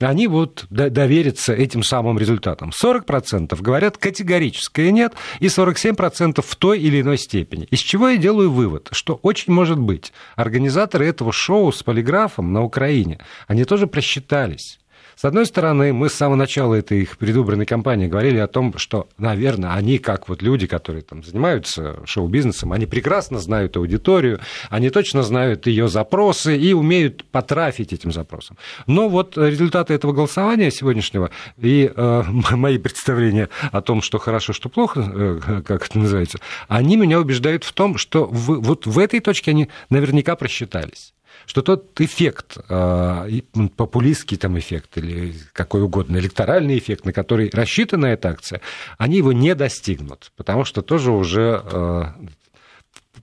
они 0.07 0.27
вот 0.27 0.65
доверятся 0.69 1.53
этим 1.53 1.83
самым 1.83 2.17
результатам. 2.17 2.71
40% 2.71 3.62
говорят 3.62 3.97
категорическое 3.97 4.91
нет, 4.91 5.13
и 5.39 5.47
47% 5.47 6.41
в 6.41 6.55
той 6.55 6.79
или 6.79 7.01
иной 7.01 7.17
степени. 7.17 7.65
Из 7.65 7.79
чего 7.79 8.09
я 8.09 8.17
делаю 8.17 8.51
вывод, 8.51 8.88
что 8.91 9.19
очень 9.21 9.53
может 9.53 9.79
быть, 9.79 10.13
организаторы 10.35 11.05
этого 11.05 11.31
шоу 11.33 11.71
с 11.71 11.83
полиграфом 11.83 12.53
на 12.53 12.63
Украине, 12.63 13.19
они 13.47 13.65
тоже 13.65 13.88
просчитались. 13.88 14.78
С 15.19 15.25
одной 15.25 15.45
стороны, 15.45 15.91
мы 15.91 16.10
с 16.10 16.13
самого 16.13 16.38
начала 16.38 16.75
этой 16.75 17.01
их 17.01 17.17
предвыборной 17.17 17.65
кампании 17.65 18.08
говорили 18.08 18.38
о 18.38 18.47
том, 18.47 18.77
что, 18.77 19.10
наверное, 19.17 19.73
они, 19.73 19.97
как 19.97 20.29
вот 20.29 20.41
люди, 20.41 20.65
которые 20.65 21.01
там 21.01 21.25
занимаются 21.25 21.99
шоу-бизнесом, 22.05 22.71
они 22.71 22.86
прекрасно 22.86 23.39
знают 23.39 23.75
аудиторию, 23.75 24.39
они 24.69 24.89
точно 24.89 25.21
знают 25.23 25.67
ее 25.67 25.89
запросы 25.89 26.58
и 26.58 26.71
умеют 26.71 27.25
потрафить 27.25 27.91
этим 27.91 28.13
запросам. 28.13 28.55
Но 28.88 29.10
вот 29.10 29.38
результаты 29.38 29.93
этого 29.93 30.13
голосования 30.13 30.71
сегодняшнего 30.71 31.32
и 31.58 31.91
э, 31.93 32.23
мои 32.51 32.77
представления 32.77 33.49
о 33.73 33.82
том, 33.82 34.01
что 34.01 34.19
хорошо, 34.19 34.53
что 34.53 34.69
плохо, 34.69 35.01
э, 35.01 35.62
как 35.65 35.86
это 35.88 35.99
называется, 35.99 36.38
они 36.69 36.95
меня 36.95 37.19
убеждают 37.19 37.65
в 37.65 37.73
том, 37.73 37.97
что 37.97 38.23
в, 38.23 38.62
вот 38.62 38.88
в 38.88 38.97
этой 38.97 39.19
точке 39.19 39.51
они 39.51 39.67
наверняка 39.89 40.38
просчитались 40.38 41.12
что 41.49 41.63
тот 41.63 41.99
эффект, 41.99 42.59
а, 42.69 43.27
популистский 43.75 44.38
там 44.38 44.59
эффект 44.59 44.99
или 44.99 45.33
какой 45.51 45.81
угодно, 45.81 46.17
электоральный 46.17 46.77
эффект, 46.77 47.05
на 47.05 47.12
который 47.12 47.49
рассчитана 47.51 48.05
эта 48.05 48.29
акция, 48.29 48.62
они 48.99 49.17
его 49.17 49.33
не 49.33 49.55
достигнут, 49.55 50.31
потому 50.38 50.63
что 50.63 50.83
тоже 50.83 51.09
уже 51.12 51.59
а, 51.63 52.13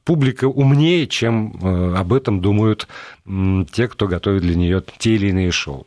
публика 0.03 0.47
умнее, 0.47 1.07
чем 1.07 1.57
а, 1.63 2.01
об 2.01 2.13
этом 2.13 2.41
думают 2.41 2.89
те, 3.71 3.87
кто 3.87 4.09
готовит 4.09 4.43
для 4.43 4.57
нее 4.57 4.83
те 4.99 5.15
или 5.15 5.29
иные 5.29 5.53
шоу. 5.53 5.87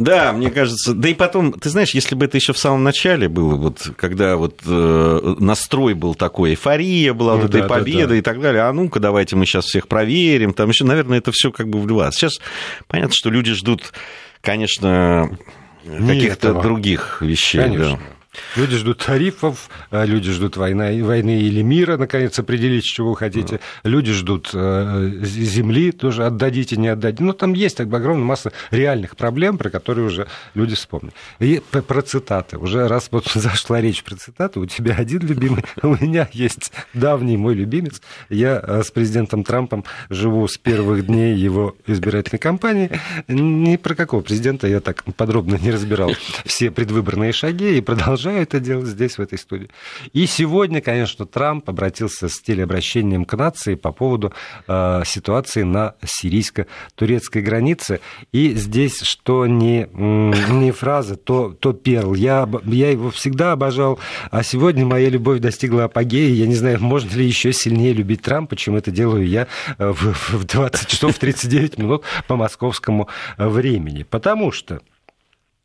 Да, 0.00 0.32
мне 0.32 0.50
кажется. 0.50 0.94
Да 0.94 1.10
и 1.10 1.14
потом, 1.14 1.52
ты 1.52 1.68
знаешь, 1.68 1.90
если 1.90 2.14
бы 2.14 2.24
это 2.24 2.38
еще 2.38 2.54
в 2.54 2.58
самом 2.58 2.82
начале 2.82 3.28
было, 3.28 3.54
вот 3.56 3.90
когда 3.98 4.36
вот 4.36 4.60
э, 4.66 5.34
настрой 5.38 5.92
был 5.92 6.14
такой, 6.14 6.52
эйфория 6.52 7.12
была, 7.12 7.34
ну, 7.34 7.42
вот 7.42 7.50
да, 7.50 7.58
этой 7.58 7.68
победа 7.68 8.00
да, 8.00 8.08
да. 8.08 8.16
и 8.16 8.22
так 8.22 8.40
далее, 8.40 8.62
а 8.62 8.72
ну-ка 8.72 8.98
давайте 8.98 9.36
мы 9.36 9.44
сейчас 9.44 9.66
всех 9.66 9.88
проверим, 9.88 10.54
там 10.54 10.70
еще, 10.70 10.84
наверное, 10.84 11.18
это 11.18 11.32
все 11.32 11.52
как 11.52 11.68
бы 11.68 11.78
вливалось. 11.78 12.14
Сейчас 12.14 12.40
понятно, 12.88 13.12
что 13.14 13.28
люди 13.28 13.52
ждут, 13.52 13.92
конечно, 14.40 15.36
каких-то 15.84 16.54
других 16.54 17.20
вещей. 17.20 17.60
Конечно. 17.60 17.98
Да. 17.98 18.19
Люди 18.54 18.76
ждут 18.76 18.98
тарифов, 18.98 19.68
э, 19.90 20.06
люди 20.06 20.30
ждут 20.30 20.56
войны, 20.56 21.02
войны 21.04 21.40
или 21.42 21.62
мира, 21.62 21.96
наконец, 21.96 22.38
определить, 22.38 22.84
чего 22.84 23.10
вы 23.10 23.16
хотите. 23.16 23.60
Люди 23.82 24.12
ждут 24.12 24.50
э, 24.54 25.10
земли, 25.22 25.90
тоже 25.90 26.26
отдадите, 26.26 26.76
не 26.76 26.88
отдадите. 26.88 27.24
Ну, 27.24 27.32
там 27.32 27.54
есть 27.54 27.76
так 27.76 27.92
огромная 27.92 28.24
масса 28.24 28.52
реальных 28.70 29.16
проблем, 29.16 29.58
про 29.58 29.68
которые 29.68 30.06
уже 30.06 30.28
люди 30.54 30.76
вспомнили. 30.76 31.12
И 31.40 31.60
про 31.70 32.02
цитаты. 32.02 32.56
Уже 32.58 32.86
раз 32.86 33.08
вот 33.10 33.26
зашла 33.34 33.80
речь 33.80 34.04
про 34.04 34.14
цитаты, 34.14 34.60
у 34.60 34.66
тебя 34.66 34.94
один 34.96 35.26
любимый, 35.26 35.64
у 35.82 35.96
меня 35.96 36.28
есть 36.32 36.72
давний 36.94 37.36
мой 37.36 37.54
любимец. 37.54 38.00
Я 38.28 38.62
э, 38.64 38.82
с 38.84 38.92
президентом 38.92 39.42
Трампом 39.42 39.84
живу 40.08 40.46
с 40.46 40.56
первых 40.56 41.06
дней 41.06 41.34
его 41.34 41.76
избирательной 41.86 42.38
кампании. 42.38 42.90
Ни 43.26 43.76
про 43.76 43.96
какого 43.96 44.20
президента 44.20 44.68
я 44.68 44.80
так 44.80 45.02
подробно 45.16 45.56
не 45.56 45.72
разбирал 45.72 46.12
все 46.44 46.70
предвыборные 46.70 47.32
шаги 47.32 47.76
и 47.76 47.80
продолжаю 47.80 48.19
продолжаю 48.20 48.42
это 48.42 48.60
делать 48.60 48.86
здесь, 48.86 49.16
в 49.16 49.22
этой 49.22 49.38
студии. 49.38 49.70
И 50.12 50.26
сегодня, 50.26 50.82
конечно, 50.82 51.24
Трамп 51.24 51.70
обратился 51.70 52.28
с 52.28 52.38
телеобращением 52.40 53.24
к 53.24 53.34
нации 53.34 53.76
по 53.76 53.92
поводу 53.92 54.32
э, 54.68 55.02
ситуации 55.06 55.62
на 55.62 55.94
сирийско-турецкой 56.04 57.40
границе. 57.40 58.00
И 58.32 58.52
здесь, 58.52 59.00
что 59.00 59.46
не, 59.46 59.88
не 59.94 60.70
фраза, 60.70 61.16
то, 61.16 61.56
то 61.58 61.72
перл. 61.72 62.14
Я, 62.14 62.46
я 62.64 62.90
его 62.90 63.10
всегда 63.10 63.52
обожал, 63.52 63.98
а 64.30 64.42
сегодня 64.42 64.84
моя 64.84 65.08
любовь 65.08 65.40
достигла 65.40 65.84
апогея. 65.84 66.34
Я 66.34 66.46
не 66.46 66.54
знаю, 66.54 66.78
можно 66.82 67.16
ли 67.16 67.24
еще 67.24 67.54
сильнее 67.54 67.94
любить 67.94 68.20
Трампа, 68.20 68.54
чем 68.54 68.76
это 68.76 68.90
делаю 68.90 69.26
я 69.26 69.46
в, 69.78 70.12
в 70.12 70.44
20 70.44 70.88
часов 70.88 71.18
39 71.18 71.78
минут 71.78 72.02
по 72.26 72.36
московскому 72.36 73.08
времени. 73.38 74.02
Потому 74.02 74.52
что 74.52 74.80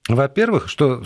во-первых, 0.08 0.70
что 0.70 1.04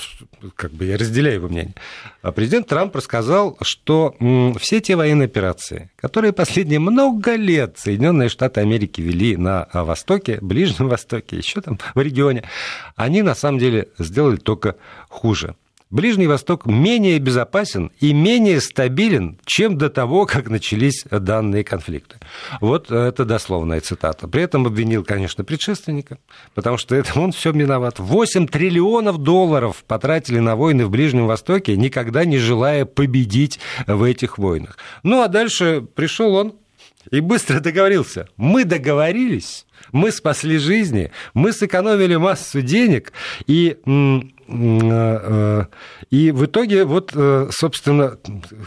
как 0.55 0.71
бы 0.71 0.85
я 0.85 0.97
разделяю 0.97 1.35
его 1.35 1.47
мнение, 1.47 1.73
а 2.21 2.33
президент 2.33 2.67
Трамп 2.67 2.95
рассказал, 2.95 3.57
что 3.61 4.15
все 4.59 4.81
те 4.81 4.97
военные 4.97 5.27
операции, 5.27 5.89
которые 5.95 6.33
последние 6.33 6.79
много 6.79 7.35
лет 7.35 7.77
Соединенные 7.77 8.27
Штаты 8.27 8.59
Америки 8.59 8.99
вели 8.99 9.37
на 9.37 9.67
Востоке, 9.73 10.39
Ближнем 10.41 10.89
Востоке, 10.89 11.37
еще 11.37 11.61
там 11.61 11.79
в 11.95 12.01
регионе, 12.01 12.43
они 12.97 13.21
на 13.21 13.35
самом 13.35 13.59
деле 13.59 13.87
сделали 13.97 14.35
только 14.35 14.75
хуже. 15.07 15.55
Ближний 15.91 16.27
Восток 16.27 16.67
менее 16.67 17.17
безопасен 17.17 17.91
и 17.99 18.13
менее 18.13 18.61
стабилен, 18.61 19.39
чем 19.45 19.75
до 19.75 19.89
того, 19.89 20.27
как 20.27 20.47
начались 20.47 21.03
данные 21.09 21.63
конфликты. 21.63 22.17
Вот 22.61 22.91
это 22.91 23.25
дословная 23.25 23.81
цитата. 23.81 24.27
При 24.27 24.43
этом 24.43 24.67
обвинил, 24.67 25.03
конечно, 25.03 25.43
предшественника, 25.43 26.19
потому 26.53 26.77
что 26.77 26.93
это 26.93 27.19
он 27.19 27.31
все 27.31 27.51
виноват. 27.51 27.97
8 27.97 28.47
триллионов 28.47 29.17
долларов 29.17 29.83
потратили 29.87 30.37
на 30.37 30.55
войны 30.55 30.85
в 30.85 30.91
Ближнем 30.91 31.25
Востоке, 31.25 31.75
никогда 31.75 32.23
не 32.23 32.37
желая 32.37 32.85
победить 32.85 33.59
в 33.87 34.03
этих 34.03 34.37
войнах. 34.37 34.77
Ну 35.01 35.23
а 35.23 35.27
дальше 35.27 35.83
пришел 35.95 36.35
он 36.35 36.53
и 37.09 37.19
быстро 37.19 37.59
договорился. 37.61 38.27
Мы 38.37 38.63
договорились, 38.63 39.65
мы 39.91 40.11
спасли 40.11 40.59
жизни, 40.59 41.11
мы 41.33 41.51
сэкономили 41.51 42.15
массу 42.15 42.61
денег, 42.61 43.11
и 43.47 43.77
и 44.49 46.31
в 46.31 46.45
итоге, 46.45 46.85
вот, 46.85 47.11
э, 47.13 47.49
собственно, 47.51 48.17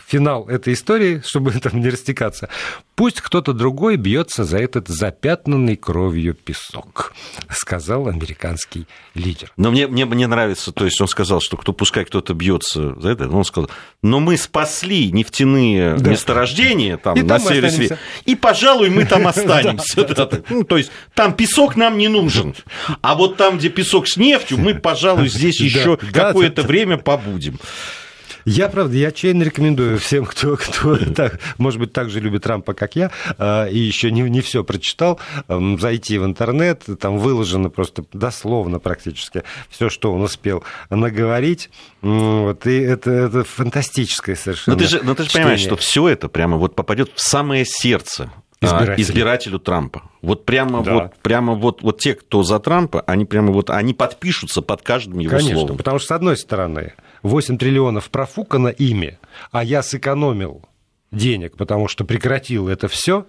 финал 0.06 0.48
этой 0.48 0.74
истории, 0.74 1.22
чтобы 1.26 1.52
там 1.52 1.80
не 1.80 1.88
растекаться, 1.88 2.48
пусть 2.94 3.20
кто-то 3.20 3.52
другой 3.52 3.96
бьется 3.96 4.44
за 4.44 4.58
этот 4.58 4.86
запятнанный 4.88 5.76
кровью 5.76 6.34
песок, 6.34 7.14
сказал 7.50 8.06
американский 8.06 8.86
лидер. 9.14 9.52
Но 9.56 9.72
мне, 9.72 9.88
мне, 9.88 10.04
мне 10.04 10.26
нравится, 10.28 10.70
то 10.70 10.84
есть 10.84 11.00
он 11.00 11.08
сказал, 11.08 11.40
что 11.40 11.56
кто, 11.56 11.72
пускай 11.72 12.04
кто-то 12.04 12.32
бьется 12.34 12.94
за 13.00 13.10
это, 13.10 13.28
он 13.28 13.44
сказал, 13.44 13.68
но 14.02 14.20
мы 14.20 14.36
спасли 14.36 15.10
нефтяные 15.10 15.96
да. 15.96 16.10
месторождения 16.10 16.96
там, 16.96 17.16
и 17.16 17.22
на 17.22 17.40
севере 17.40 17.70
света, 17.70 17.98
и, 18.24 18.36
пожалуй, 18.36 18.90
мы 18.90 19.04
там 19.04 19.26
останемся. 19.26 20.06
Ну, 20.48 20.62
то 20.62 20.76
есть 20.76 20.92
там 21.14 21.34
песок 21.34 21.74
нам 21.74 21.98
не 21.98 22.06
нужен, 22.06 22.54
а 23.00 23.16
вот 23.16 23.36
там, 23.36 23.58
где 23.58 23.68
песок 23.68 24.06
с 24.06 24.16
нефтью, 24.16 24.58
мы, 24.58 24.74
пожалуй, 24.74 25.28
здесь 25.32 25.60
еще 25.60 25.71
да, 26.12 26.28
какое-то 26.28 26.62
да, 26.62 26.68
время 26.68 26.98
побудем. 26.98 27.58
Я, 28.44 28.68
правда, 28.68 28.96
я 28.96 29.12
чейно 29.12 29.42
рекомендую 29.42 29.98
всем, 29.98 30.24
кто, 30.24 30.56
кто 30.56 30.96
так, 31.14 31.38
может 31.58 31.80
быть, 31.80 31.92
так 31.92 32.10
же 32.10 32.20
любит 32.20 32.42
Трампа, 32.42 32.74
как 32.74 32.96
я, 32.96 33.10
а, 33.38 33.66
и 33.66 33.78
еще 33.78 34.10
не, 34.10 34.22
не 34.22 34.40
все 34.40 34.64
прочитал, 34.64 35.20
зайти 35.48 36.18
в 36.18 36.24
интернет, 36.24 36.84
там 36.98 37.18
выложено 37.18 37.70
просто 37.70 38.04
дословно 38.12 38.78
практически 38.78 39.42
все, 39.68 39.88
что 39.88 40.12
он 40.12 40.22
успел 40.22 40.64
наговорить. 40.90 41.70
Вот, 42.00 42.66
и 42.66 42.78
это, 42.78 43.10
это 43.10 43.44
фантастическое 43.44 44.34
совершенно. 44.34 44.76
Но 44.76 44.82
ты 44.82 44.88
же, 44.88 45.00
но 45.02 45.14
ты 45.14 45.24
же 45.24 45.30
понимаешь, 45.30 45.60
что 45.60 45.76
все 45.76 46.08
это 46.08 46.28
прямо 46.28 46.56
вот 46.56 46.74
попадет 46.74 47.12
в 47.14 47.20
самое 47.20 47.64
сердце 47.64 48.32
избирателю, 48.66 49.00
избирателю 49.00 49.58
Трампа. 49.58 50.02
Вот 50.22 50.44
прямо 50.44 50.82
да. 50.82 50.94
вот 50.94 51.16
прямо 51.22 51.54
вот 51.54 51.82
вот 51.82 51.98
те, 51.98 52.14
кто 52.14 52.42
за 52.42 52.58
Трампа, 52.58 53.02
они 53.06 53.24
прямо 53.24 53.52
вот 53.52 53.70
они 53.70 53.94
подпишутся 53.94 54.62
под 54.62 54.82
каждым 54.82 55.18
его 55.18 55.30
Конечно, 55.30 55.58
словом. 55.60 55.76
потому 55.76 55.98
что 55.98 56.08
с 56.08 56.10
одной 56.12 56.36
стороны 56.36 56.94
8 57.22 57.58
триллионов 57.58 58.10
профукано 58.10 58.68
ими, 58.68 59.18
а 59.50 59.64
я 59.64 59.82
сэкономил 59.82 60.64
денег, 61.10 61.56
потому 61.56 61.88
что 61.88 62.04
прекратил 62.04 62.68
это 62.68 62.88
все. 62.88 63.26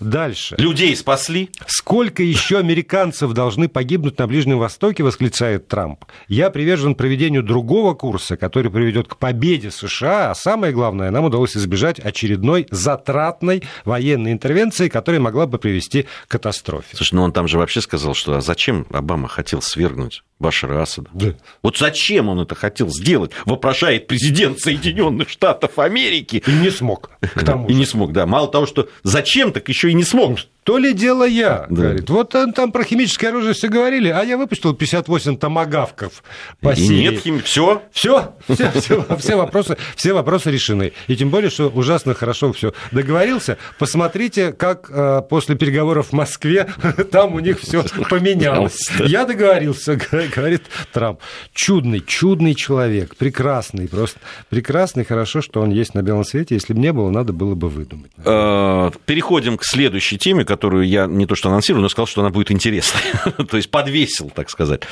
Дальше. 0.00 0.56
Людей 0.58 0.94
спасли. 0.96 1.50
Сколько 1.66 2.22
еще 2.22 2.58
американцев 2.58 3.32
должны 3.32 3.68
погибнуть 3.68 4.18
на 4.18 4.26
Ближнем 4.26 4.58
Востоке, 4.58 5.02
восклицает 5.02 5.68
Трамп. 5.68 6.04
Я 6.28 6.50
привержен 6.50 6.94
проведению 6.94 7.42
другого 7.42 7.94
курса, 7.94 8.36
который 8.36 8.70
приведет 8.70 9.08
к 9.08 9.16
победе 9.16 9.70
США, 9.70 10.30
а 10.30 10.34
самое 10.34 10.72
главное, 10.72 11.10
нам 11.10 11.24
удалось 11.24 11.56
избежать 11.56 11.98
очередной 11.98 12.66
затратной 12.70 13.62
военной 13.84 14.32
интервенции, 14.32 14.88
которая 14.88 15.20
могла 15.20 15.46
бы 15.46 15.58
привести 15.58 16.06
к 16.26 16.30
катастрофе. 16.30 16.96
Слушай, 16.96 17.14
ну 17.14 17.22
он 17.22 17.32
там 17.32 17.48
же 17.48 17.58
вообще 17.58 17.80
сказал, 17.80 18.14
что 18.14 18.36
а 18.36 18.40
зачем 18.40 18.86
Обама 18.90 19.28
хотел 19.28 19.62
свергнуть 19.62 20.22
Башара 20.42 20.82
Асада? 20.82 21.08
Да. 21.14 21.34
Вот 21.62 21.78
зачем 21.78 22.28
он 22.28 22.40
это 22.40 22.54
хотел 22.54 22.88
сделать, 22.88 23.30
вопрошает 23.46 24.06
президент 24.06 24.60
Соединенных 24.60 25.30
Штатов 25.30 25.78
Америки. 25.78 26.42
И 26.46 26.50
не 26.50 26.70
смог, 26.70 27.10
к 27.20 27.44
тому 27.44 27.68
И 27.68 27.74
не 27.74 27.86
смог, 27.86 28.12
да. 28.12 28.26
Мало 28.26 28.48
того, 28.48 28.66
что 28.66 28.88
зачем, 29.04 29.52
так 29.52 29.68
еще 29.68 29.90
и 29.90 29.94
не 29.94 30.04
смог. 30.04 30.38
То 30.64 30.78
ли 30.78 30.92
дело 30.94 31.24
я, 31.24 31.66
да. 31.68 31.82
говорит. 31.82 32.08
Вот 32.08 32.30
там, 32.30 32.52
там 32.52 32.70
про 32.70 32.84
химическое 32.84 33.28
оружие 33.28 33.52
все 33.52 33.68
говорили, 33.68 34.08
а 34.08 34.22
я 34.22 34.38
выпустил 34.38 34.74
58 34.74 35.36
томагавков 35.36 36.22
по 36.60 36.72
И 36.72 36.88
нет 36.88 37.20
химии, 37.20 37.40
все? 37.40 37.82
Все, 37.90 38.34
все, 38.48 38.70
все, 38.70 39.04
все, 39.18 39.36
вопросы, 39.36 39.76
все 39.96 40.12
вопросы 40.12 40.52
решены. 40.52 40.92
И 41.08 41.16
тем 41.16 41.30
более, 41.30 41.50
что 41.50 41.68
ужасно 41.68 42.14
хорошо 42.14 42.52
все 42.52 42.72
договорился. 42.92 43.58
Посмотрите, 43.78 44.52
как 44.52 44.88
э, 44.88 45.22
после 45.28 45.56
переговоров 45.56 46.08
в 46.08 46.12
Москве 46.12 46.68
там 47.10 47.34
у 47.34 47.40
них 47.40 47.58
все 47.58 47.84
поменялось. 48.08 48.88
Я 49.00 49.24
договорился, 49.24 49.98
говорит 50.36 50.62
Трамп. 50.92 51.18
Чудный, 51.52 52.00
чудный 52.00 52.54
человек, 52.54 53.16
прекрасный, 53.16 53.88
просто 53.88 54.20
прекрасный, 54.48 55.04
хорошо, 55.04 55.42
что 55.42 55.60
он 55.60 55.70
есть 55.70 55.94
на 55.94 56.02
белом 56.02 56.24
свете. 56.24 56.54
Если 56.54 56.72
бы 56.72 56.78
не 56.78 56.92
было, 56.92 57.10
надо 57.10 57.32
было 57.32 57.56
бы 57.56 57.68
выдумать. 57.68 58.12
Э, 58.24 58.92
переходим 59.06 59.58
к 59.58 59.64
следующей 59.64 60.18
теме, 60.18 60.44
которую 60.52 60.86
я 60.86 61.06
не 61.06 61.24
то 61.24 61.34
что 61.34 61.48
анонсировал, 61.48 61.80
но 61.80 61.88
сказал, 61.88 62.06
что 62.06 62.20
она 62.20 62.28
будет 62.28 62.50
интересной. 62.50 63.00
то 63.48 63.56
есть 63.56 63.70
подвесил, 63.70 64.28
так 64.28 64.50
сказать. 64.50 64.82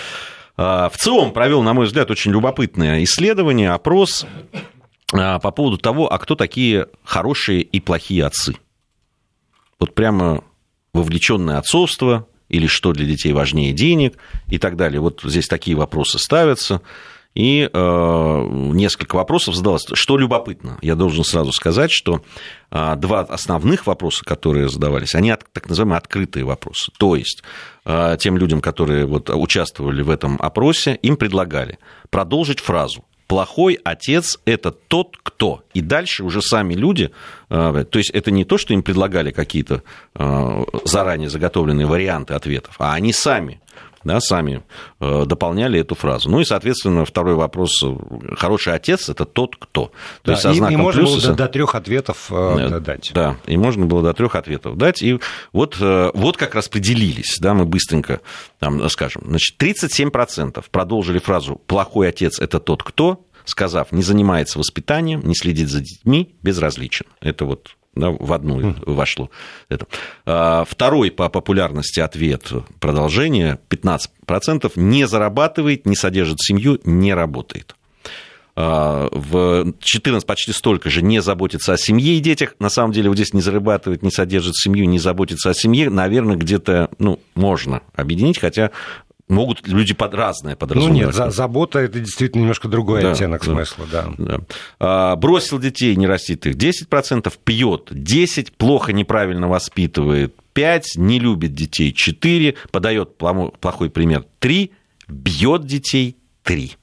А, 0.56 0.88
в 0.88 0.96
целом 0.96 1.34
провел, 1.34 1.62
на 1.62 1.74
мой 1.74 1.84
взгляд, 1.84 2.10
очень 2.10 2.32
любопытное 2.32 3.04
исследование, 3.04 3.72
опрос 3.72 4.24
а, 5.12 5.38
по 5.38 5.50
поводу 5.50 5.76
того, 5.76 6.10
а 6.10 6.18
кто 6.18 6.34
такие 6.34 6.86
хорошие 7.04 7.60
и 7.60 7.78
плохие 7.78 8.24
отцы. 8.24 8.56
Вот 9.78 9.94
прямо 9.94 10.42
вовлеченное 10.94 11.58
отцовство, 11.58 12.26
или 12.48 12.66
что 12.66 12.92
для 12.92 13.04
детей 13.04 13.34
важнее 13.34 13.74
денег 13.74 14.16
и 14.48 14.56
так 14.56 14.76
далее. 14.76 14.98
Вот 15.00 15.20
здесь 15.22 15.46
такие 15.46 15.76
вопросы 15.76 16.18
ставятся. 16.18 16.80
И 17.34 17.70
э, 17.72 18.46
несколько 18.50 19.14
вопросов 19.14 19.54
задалось. 19.54 19.86
Что 19.92 20.16
любопытно, 20.16 20.78
я 20.82 20.96
должен 20.96 21.22
сразу 21.22 21.52
сказать, 21.52 21.92
что 21.92 22.22
э, 22.70 22.96
два 22.96 23.20
основных 23.20 23.86
вопроса, 23.86 24.24
которые 24.24 24.68
задавались, 24.68 25.14
они 25.14 25.30
от, 25.30 25.44
так 25.52 25.68
называемые 25.68 25.98
открытые 25.98 26.44
вопросы. 26.44 26.90
То 26.98 27.14
есть 27.14 27.44
э, 27.84 28.16
тем 28.18 28.36
людям, 28.36 28.60
которые 28.60 29.06
вот, 29.06 29.30
участвовали 29.30 30.02
в 30.02 30.10
этом 30.10 30.38
опросе, 30.40 30.98
им 31.02 31.16
предлагали 31.16 31.78
продолжить 32.10 32.58
фразу 32.58 33.04
плохой 33.28 33.78
отец– 33.84 34.40
это 34.44 34.72
тот, 34.72 35.16
кто. 35.22 35.62
И 35.72 35.80
дальше 35.80 36.24
уже 36.24 36.42
сами 36.42 36.74
люди, 36.74 37.12
э, 37.48 37.84
то 37.88 37.98
есть 38.00 38.10
это 38.10 38.32
не 38.32 38.44
то, 38.44 38.58
что 38.58 38.74
им 38.74 38.82
предлагали 38.82 39.30
какие-то 39.30 39.84
заранее 40.84 41.28
заготовленные 41.30 41.86
варианты 41.86 42.34
ответов, 42.34 42.74
а 42.80 42.94
они 42.94 43.12
сами 43.12 43.60
да, 44.04 44.20
сами 44.20 44.62
э, 45.00 45.24
дополняли 45.26 45.80
эту 45.80 45.94
фразу. 45.94 46.30
Ну 46.30 46.40
и, 46.40 46.44
соответственно, 46.44 47.04
второй 47.04 47.34
вопрос. 47.34 47.82
Хороший 48.36 48.74
отец– 48.74 49.08
это 49.10 49.24
тот, 49.24 49.56
кто. 49.56 49.86
То 49.86 49.92
да, 50.24 50.32
есть, 50.32 50.42
со 50.42 50.52
знаком 50.54 50.76
и, 50.76 50.80
и 50.80 50.82
можно 50.82 51.02
плюса, 51.02 51.26
было 51.26 51.36
до, 51.36 51.44
до 51.44 51.48
трех 51.48 51.74
ответов 51.74 52.26
э, 52.30 52.80
дать. 52.80 53.10
Да, 53.12 53.36
и 53.46 53.56
можно 53.56 53.86
было 53.86 54.02
до 54.02 54.14
трех 54.14 54.34
ответов 54.34 54.76
дать. 54.76 55.02
И 55.02 55.20
вот, 55.52 55.76
э, 55.80 56.10
вот 56.14 56.36
как 56.36 56.54
распределились, 56.54 57.38
да, 57.40 57.54
мы 57.54 57.66
быстренько 57.66 58.20
там, 58.58 58.88
скажем. 58.88 59.22
Значит, 59.26 59.60
37% 59.62 60.64
продолжили 60.70 61.18
фразу 61.18 61.60
«плохой 61.66 62.08
отец– 62.08 62.38
это 62.40 62.58
тот, 62.58 62.82
кто», 62.82 63.26
сказав, 63.44 63.92
не 63.92 64.02
занимается 64.02 64.58
воспитанием, 64.58 65.20
не 65.26 65.34
следит 65.34 65.68
за 65.68 65.80
детьми, 65.80 66.36
безразличен. 66.42 67.06
Это 67.20 67.44
вот 67.44 67.76
да, 67.94 68.10
в 68.10 68.32
одну 68.32 68.60
mm. 68.60 68.82
вошло. 68.86 69.30
Это. 69.68 69.86
А, 70.24 70.64
второй 70.64 71.10
по 71.10 71.28
популярности 71.28 72.00
ответ 72.00 72.52
продолжение 72.78 73.58
15% 73.68 74.72
не 74.76 75.06
зарабатывает, 75.06 75.86
не 75.86 75.96
содержит 75.96 76.40
семью, 76.40 76.80
не 76.84 77.12
работает. 77.14 77.74
А, 78.54 79.08
в 79.10 79.74
14 79.80 80.26
почти 80.26 80.52
столько 80.52 80.88
же 80.88 81.02
не 81.02 81.20
заботится 81.20 81.72
о 81.72 81.78
семье 81.78 82.16
и 82.16 82.20
детях. 82.20 82.54
На 82.60 82.68
самом 82.68 82.92
деле 82.92 83.08
вот 83.08 83.16
здесь 83.16 83.32
не 83.32 83.40
зарабатывает, 83.40 84.02
не 84.02 84.10
содержит 84.10 84.54
семью, 84.54 84.88
не 84.88 84.98
заботится 84.98 85.50
о 85.50 85.54
семье. 85.54 85.90
Наверное, 85.90 86.36
где-то 86.36 86.90
ну, 86.98 87.20
можно 87.34 87.82
объединить, 87.94 88.38
хотя 88.38 88.70
могут 89.30 89.66
люди 89.66 89.94
под 89.94 90.14
разное 90.14 90.56
подразумевать. 90.56 91.00
Ну 91.00 91.06
нет, 91.06 91.14
за, 91.14 91.30
забота 91.30 91.78
это 91.78 92.00
действительно 92.00 92.42
немножко 92.42 92.68
другой 92.68 93.02
да, 93.02 93.12
оттенок 93.12 93.44
да, 93.44 93.52
смысла, 93.52 93.86
да. 93.90 94.06
да. 94.18 94.40
А, 94.78 95.16
бросил 95.16 95.58
детей, 95.58 95.96
не 95.96 96.06
растит 96.06 96.46
их 96.46 96.56
10%, 96.56 97.32
пьет 97.44 97.88
10, 97.90 98.52
плохо, 98.52 98.92
неправильно 98.92 99.48
воспитывает 99.48 100.34
5, 100.52 100.96
не 100.96 101.18
любит 101.18 101.54
детей 101.54 101.92
4, 101.92 102.56
подает 102.70 103.16
плохой 103.16 103.90
пример 103.90 104.24
3, 104.40 104.70
бьет 105.08 105.64
детей 105.64 106.16
3. 106.42 106.76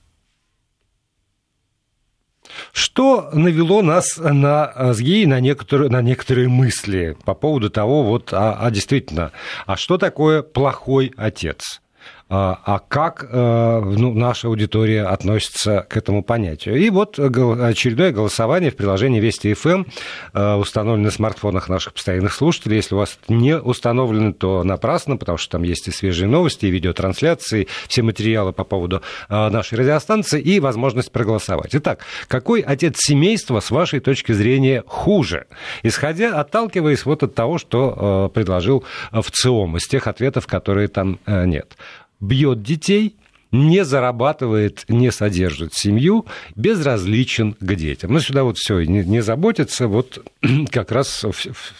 Что 2.72 3.30
навело 3.34 3.82
нас 3.82 4.18
на 4.18 4.94
СГИ 4.94 5.26
на 5.26 5.40
некоторые, 5.40 5.90
на 5.90 6.02
некоторые 6.02 6.48
мысли 6.48 7.18
по 7.26 7.34
поводу 7.34 7.70
того, 7.70 8.04
вот, 8.04 8.34
а, 8.34 8.58
а 8.60 8.72
действительно, 8.72 9.32
а 9.66 9.78
что 9.78 9.98
такое 9.98 10.42
плохой 10.42 11.14
отец? 11.18 11.82
А, 12.30 12.60
а 12.66 12.80
как 12.80 13.26
э, 13.30 13.82
ну, 13.86 14.14
наша 14.14 14.50
аудитория 14.50 15.04
относится 15.04 15.86
к 15.90 15.96
этому 15.96 16.24
понятию. 16.24 16.76
И 16.76 16.90
вот 16.90 17.18
очередное 17.20 18.12
голосование 18.12 18.70
в 18.70 18.76
приложении 18.76 19.22
Вести 19.22 19.54
ФМ 19.54 19.86
э, 20.34 20.56
установлено 20.56 21.06
на 21.06 21.12
смартфонах 21.12 21.70
наших 21.70 21.94
постоянных 21.94 22.34
слушателей. 22.34 22.78
Если 22.78 22.96
у 22.96 22.98
вас 22.98 23.18
не 23.30 23.58
установлено, 23.58 24.34
то 24.34 24.64
напрасно, 24.66 25.16
потому 25.16 25.38
что 25.38 25.54
там 25.54 25.64
есть 25.64 25.88
и 25.88 25.92
свежие 25.92 26.28
новости, 26.28 26.66
и 26.66 26.70
видеотрансляции, 26.70 27.70
все 27.88 28.02
материалы 28.02 28.52
по 28.52 28.66
поводу 28.66 29.02
э, 29.30 29.50
нашей 29.50 29.78
радиостанции 29.78 30.42
и 30.42 30.60
возможность 30.60 31.14
проголосовать. 31.14 31.74
Итак, 31.76 32.02
какой 32.28 32.60
отец 32.60 32.98
семейства, 32.98 33.62
с 33.62 33.72
вашей 33.72 34.02
точки 34.02 34.34
зрения, 34.34 34.84
хуже? 34.86 35.46
Исходя, 35.82 36.38
отталкиваясь 36.42 37.06
вот 37.06 37.24
от 37.24 37.36
того, 37.36 37.58
что 37.58 38.30
предложил 38.34 38.84
в 39.12 39.32
ЦИОМ, 39.32 39.78
из 39.78 39.88
тех 39.88 40.08
ответов, 40.08 40.46
которые 40.46 40.90
там 40.90 41.20
нет 41.26 41.78
бьет 42.20 42.64
детей, 42.64 43.16
не 43.52 43.86
зарабатывает, 43.86 44.84
не 44.88 45.12
содержит 45.12 45.74
семью, 45.74 46.26
безразличен 46.56 47.54
к 47.54 47.76
детям. 47.76 48.12
Ну, 48.12 48.20
сюда 48.20 48.44
вот 48.44 48.58
все, 48.58 48.82
не, 48.82 49.04
не 49.04 49.22
заботится, 49.22 49.88
вот 49.88 50.26
как 50.72 50.92
раз 50.92 51.26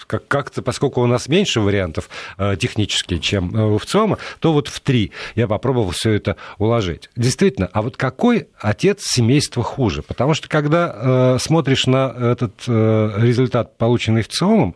как-то, 0.08 0.62
поскольку 0.62 1.02
у 1.02 1.06
нас 1.08 1.28
меньше 1.28 1.60
вариантов 1.60 2.10
э, 2.38 2.56
технически, 2.60 3.18
чем 3.18 3.56
э, 3.56 3.74
у 3.74 3.78
ВЦИОМа, 3.78 4.18
то 4.40 4.54
вот 4.54 4.68
в 4.68 4.80
три 4.80 5.12
я 5.36 5.48
попробовал 5.48 5.92
все 5.92 6.12
это 6.12 6.38
уложить. 6.58 7.10
Действительно, 7.16 7.70
а 7.74 7.82
вот 7.82 7.98
какой 7.98 8.48
отец 8.60 9.04
семейства 9.04 9.64
хуже? 9.64 10.04
Потому 10.04 10.34
что 10.34 10.48
когда 10.48 11.36
э, 11.36 11.38
смотришь 11.40 11.86
на 11.86 12.16
этот 12.18 12.64
э, 12.68 13.14
результат, 13.18 13.78
полученный 13.78 14.22
в 14.22 14.28
ВЦИОМом, 14.28 14.76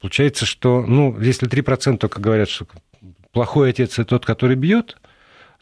получается, 0.00 0.44
что, 0.44 0.82
ну, 0.86 1.18
если 1.20 1.48
3% 1.48 1.96
только 1.96 2.20
говорят, 2.20 2.48
что 2.48 2.66
плохой 3.32 3.70
отец 3.70 3.94
это 3.94 4.04
тот, 4.04 4.26
который 4.26 4.56
бьет, 4.56 4.96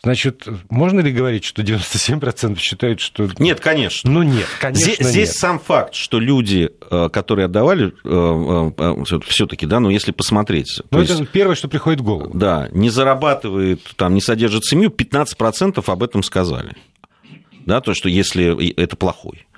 Значит, 0.01 0.47
можно 0.71 1.01
ли 1.01 1.13
говорить, 1.13 1.45
что 1.45 1.63
97% 1.63 2.57
считают, 2.59 3.01
что... 3.01 3.29
Нет, 3.39 3.59
конечно. 3.59 4.09
Ну, 4.09 4.23
нет, 4.23 4.47
конечно, 4.61 4.93
Здесь, 4.93 4.99
здесь 5.01 5.33
сам 5.33 5.59
факт, 5.59 5.95
что 5.95 6.21
люди, 6.21 6.71
э, 6.89 7.09
которые 7.13 7.47
отдавали, 7.47 7.93
э, 8.05 8.71
э, 8.79 9.21
все 9.27 9.47
таки 9.47 9.67
да, 9.67 9.81
ну, 9.81 9.91
если 9.91 10.13
посмотреть... 10.13 10.81
Ну, 10.93 11.01
это 11.01 11.15
есть, 11.15 11.31
первое, 11.31 11.57
что 11.57 11.67
приходит 11.67 12.01
в 12.01 12.05
голову. 12.05 12.31
Да, 12.33 12.69
не 12.71 12.91
зарабатывает, 12.91 13.81
там, 13.97 14.15
не 14.15 14.21
содержит 14.21 14.65
семью, 14.65 14.91
15% 14.91 15.83
об 15.85 16.03
этом 16.05 16.23
сказали. 16.23 16.77
Да, 17.67 17.81
то, 17.81 17.93
что 17.93 18.09
если 18.09 18.73
это 18.81 18.95
плохой. 18.95 19.49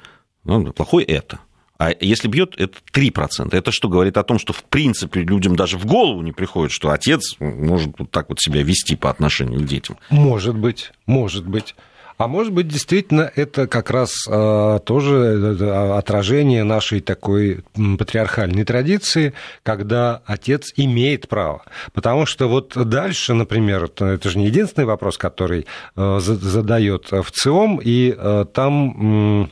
Ну, 0.44 0.72
плохой 0.72 1.04
это. 1.04 1.40
А 1.80 1.94
если 1.98 2.28
бьет, 2.28 2.60
это 2.60 2.76
3%. 2.92 3.56
Это 3.56 3.72
что 3.72 3.88
говорит 3.88 4.18
о 4.18 4.22
том, 4.22 4.38
что 4.38 4.52
в 4.52 4.64
принципе 4.64 5.22
людям 5.22 5.56
даже 5.56 5.78
в 5.78 5.86
голову 5.86 6.20
не 6.20 6.30
приходит, 6.30 6.72
что 6.72 6.90
отец 6.90 7.36
может 7.40 7.94
вот 7.98 8.10
так 8.10 8.28
вот 8.28 8.38
себя 8.38 8.62
вести 8.62 8.96
по 8.96 9.08
отношению 9.08 9.60
к 9.60 9.64
детям? 9.64 9.96
Может 10.10 10.56
быть, 10.56 10.92
может 11.06 11.46
быть. 11.46 11.74
А 12.18 12.28
может 12.28 12.52
быть, 12.52 12.68
действительно, 12.68 13.32
это 13.34 13.66
как 13.66 13.90
раз 13.90 14.12
э, 14.28 14.78
тоже 14.84 15.56
э, 15.58 15.96
отражение 15.96 16.64
нашей 16.64 17.00
такой 17.00 17.64
патриархальной 17.74 18.64
традиции, 18.64 19.32
когда 19.62 20.20
отец 20.26 20.74
имеет 20.76 21.30
право. 21.30 21.62
Потому 21.94 22.26
что 22.26 22.46
вот 22.46 22.74
дальше, 22.76 23.32
например, 23.32 23.84
это 23.84 24.28
же 24.28 24.36
не 24.36 24.48
единственный 24.48 24.84
вопрос, 24.84 25.16
который 25.16 25.64
э, 25.96 26.18
задает 26.20 27.10
в 27.10 27.30
ЦИОМ, 27.30 27.80
и 27.82 28.14
э, 28.14 28.44
там 28.52 29.50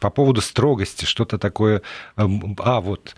по 0.00 0.10
поводу 0.10 0.40
строгости, 0.40 1.04
что-то 1.04 1.38
такое. 1.38 1.82
Эм, 2.16 2.56
а, 2.58 2.80
вот 2.80 3.14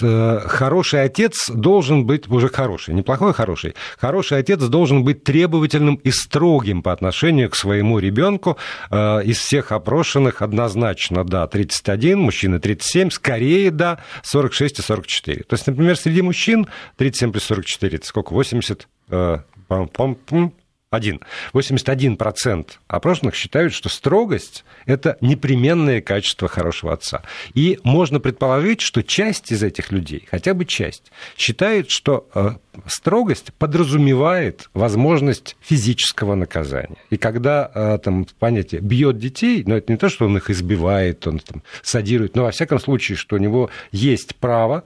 э, 0.00 0.40
хороший 0.46 1.04
отец 1.04 1.48
должен 1.48 2.06
быть, 2.06 2.28
уже 2.28 2.48
хороший, 2.48 2.94
неплохой 2.94 3.32
хороший, 3.32 3.74
хороший 3.98 4.38
отец 4.38 4.60
должен 4.62 5.04
быть 5.04 5.22
требовательным 5.22 5.96
и 5.96 6.10
строгим 6.10 6.82
по 6.82 6.92
отношению 6.92 7.50
к 7.50 7.56
своему 7.56 7.98
ребенку. 8.00 8.56
Э, 8.90 9.22
из 9.22 9.38
всех 9.38 9.70
опрошенных 9.70 10.42
однозначно, 10.42 11.24
да, 11.24 11.46
31, 11.46 12.18
мужчины 12.18 12.58
37, 12.58 13.10
скорее, 13.10 13.70
да, 13.70 14.00
46 14.22 14.80
и 14.80 14.82
44. 14.82 15.44
То 15.44 15.54
есть, 15.54 15.66
например, 15.66 15.96
среди 15.96 16.22
мужчин 16.22 16.66
37 16.96 17.30
плюс 17.30 17.44
44, 17.44 17.96
это 17.98 18.06
сколько, 18.06 18.32
80, 18.32 18.88
э, 19.10 19.38
пом 19.68 19.90
-пом 20.26 20.52
1. 20.90 21.20
81% 21.52 22.70
опрошенных 22.86 23.34
считают, 23.34 23.72
что 23.74 23.88
строгость– 23.88 24.64
это 24.86 25.18
непременное 25.20 26.00
качество 26.00 26.46
хорошего 26.46 26.92
отца. 26.92 27.22
И 27.54 27.80
можно 27.82 28.20
предположить, 28.20 28.80
что 28.80 29.02
часть 29.02 29.50
из 29.50 29.64
этих 29.64 29.90
людей, 29.90 30.28
хотя 30.30 30.54
бы 30.54 30.64
часть, 30.64 31.10
считает, 31.36 31.90
что 31.90 32.28
э, 32.34 32.50
строгость 32.86 33.52
подразумевает 33.54 34.70
возможность 34.74 35.56
физического 35.60 36.36
наказания. 36.36 36.98
И 37.10 37.16
когда 37.16 37.68
э, 37.74 37.98
там 37.98 38.24
понятие 38.38 38.80
бьет 38.80 39.18
детей, 39.18 39.64
но 39.66 39.76
это 39.76 39.90
не 39.92 39.98
то, 39.98 40.08
что 40.08 40.26
он 40.26 40.36
их 40.36 40.50
избивает, 40.50 41.26
он 41.26 41.40
там 41.40 41.64
садирует, 41.82 42.36
но 42.36 42.44
во 42.44 42.52
всяком 42.52 42.78
случае, 42.78 43.16
что 43.16 43.34
у 43.34 43.40
него 43.40 43.70
есть 43.90 44.36
право 44.36 44.84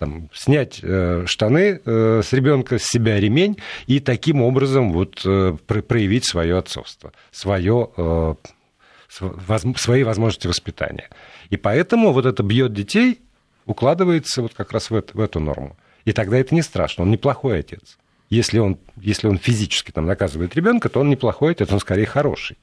там, 0.00 0.30
снять 0.32 0.80
э, 0.82 1.24
штаны 1.26 1.78
э, 1.84 2.22
с 2.24 2.32
ребенка, 2.32 2.78
с 2.78 2.84
себя 2.84 3.20
ремень 3.20 3.58
и 3.86 4.00
таким 4.00 4.40
образом 4.40 4.92
вот, 4.92 5.20
э, 5.26 5.56
проявить 5.66 6.24
свое 6.24 6.56
отцовство, 6.56 7.12
свое, 7.30 7.90
э, 7.98 8.34
воз, 9.20 9.62
свои 9.76 10.02
возможности 10.02 10.46
воспитания. 10.46 11.10
И 11.50 11.58
поэтому 11.58 12.12
вот 12.12 12.24
это 12.24 12.42
бьет 12.42 12.72
детей 12.72 13.20
укладывается 13.66 14.40
вот 14.40 14.54
как 14.54 14.72
раз 14.72 14.88
в, 14.88 14.94
это, 14.94 15.14
в 15.14 15.20
эту 15.20 15.38
норму. 15.38 15.76
И 16.06 16.12
тогда 16.12 16.38
это 16.38 16.54
не 16.54 16.62
страшно, 16.62 17.04
он 17.04 17.10
неплохой 17.10 17.58
отец. 17.60 17.98
Если 18.30 18.58
он, 18.58 18.78
если 18.96 19.28
он 19.28 19.36
физически 19.36 19.90
там, 19.90 20.06
наказывает 20.06 20.56
ребенка, 20.56 20.88
то 20.88 21.00
он 21.00 21.10
неплохой 21.10 21.52
отец, 21.52 21.70
он 21.70 21.80
скорее 21.80 22.06
хороший. 22.06 22.56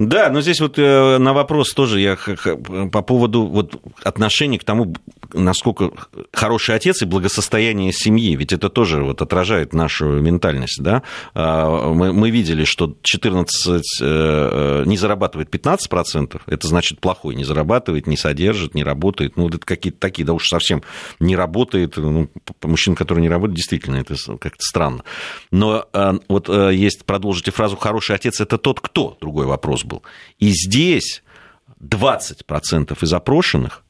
Да, 0.00 0.30
но 0.30 0.40
здесь 0.40 0.60
вот 0.62 0.78
э, 0.78 1.18
на 1.18 1.34
вопрос 1.34 1.74
тоже 1.74 2.00
я 2.00 2.16
по 2.16 3.02
поводу 3.02 3.44
вот 3.44 3.82
отношения 4.02 4.58
к 4.58 4.64
тому, 4.64 4.94
насколько 5.34 5.90
хороший 6.32 6.74
отец 6.74 7.02
и 7.02 7.04
благосостояние 7.04 7.92
семьи, 7.92 8.34
ведь 8.34 8.54
это 8.54 8.70
тоже 8.70 9.04
вот 9.04 9.20
отражает 9.20 9.74
нашу 9.74 10.06
ментальность, 10.06 10.82
да. 10.82 11.02
А, 11.34 11.92
мы, 11.92 12.14
мы 12.14 12.30
видели, 12.30 12.64
что 12.64 12.96
14 13.02 13.76
э, 13.76 13.82
э, 14.00 14.82
не 14.86 14.96
зарабатывает 14.96 15.54
15%, 15.54 16.40
это 16.46 16.66
значит 16.66 16.98
плохой, 16.98 17.34
не 17.34 17.44
зарабатывает, 17.44 18.06
не 18.06 18.16
содержит, 18.16 18.74
не 18.74 18.84
работает, 18.84 19.36
ну, 19.36 19.48
это 19.48 19.58
какие-то 19.58 20.00
такие, 20.00 20.24
да 20.24 20.32
уж 20.32 20.48
совсем 20.48 20.82
не 21.18 21.36
работает, 21.36 21.98
ну, 21.98 22.30
мужчина, 22.62 22.96
который 22.96 23.20
не 23.20 23.28
работает, 23.28 23.56
действительно, 23.56 23.96
это 23.96 24.14
как-то 24.38 24.62
странно. 24.62 25.04
Но 25.50 25.84
вот 26.28 26.48
есть, 26.48 27.04
продолжите 27.04 27.50
фразу 27.50 27.76
«хороший 27.76 28.16
отец– 28.16 28.40
это 28.40 28.56
тот, 28.56 28.80
кто», 28.80 29.18
другой 29.20 29.44
вопрос 29.44 29.84
был. 29.90 30.02
И 30.38 30.50
здесь 30.50 31.22
20% 31.80 32.96
из 33.02 33.12
опрошенных 33.12 33.84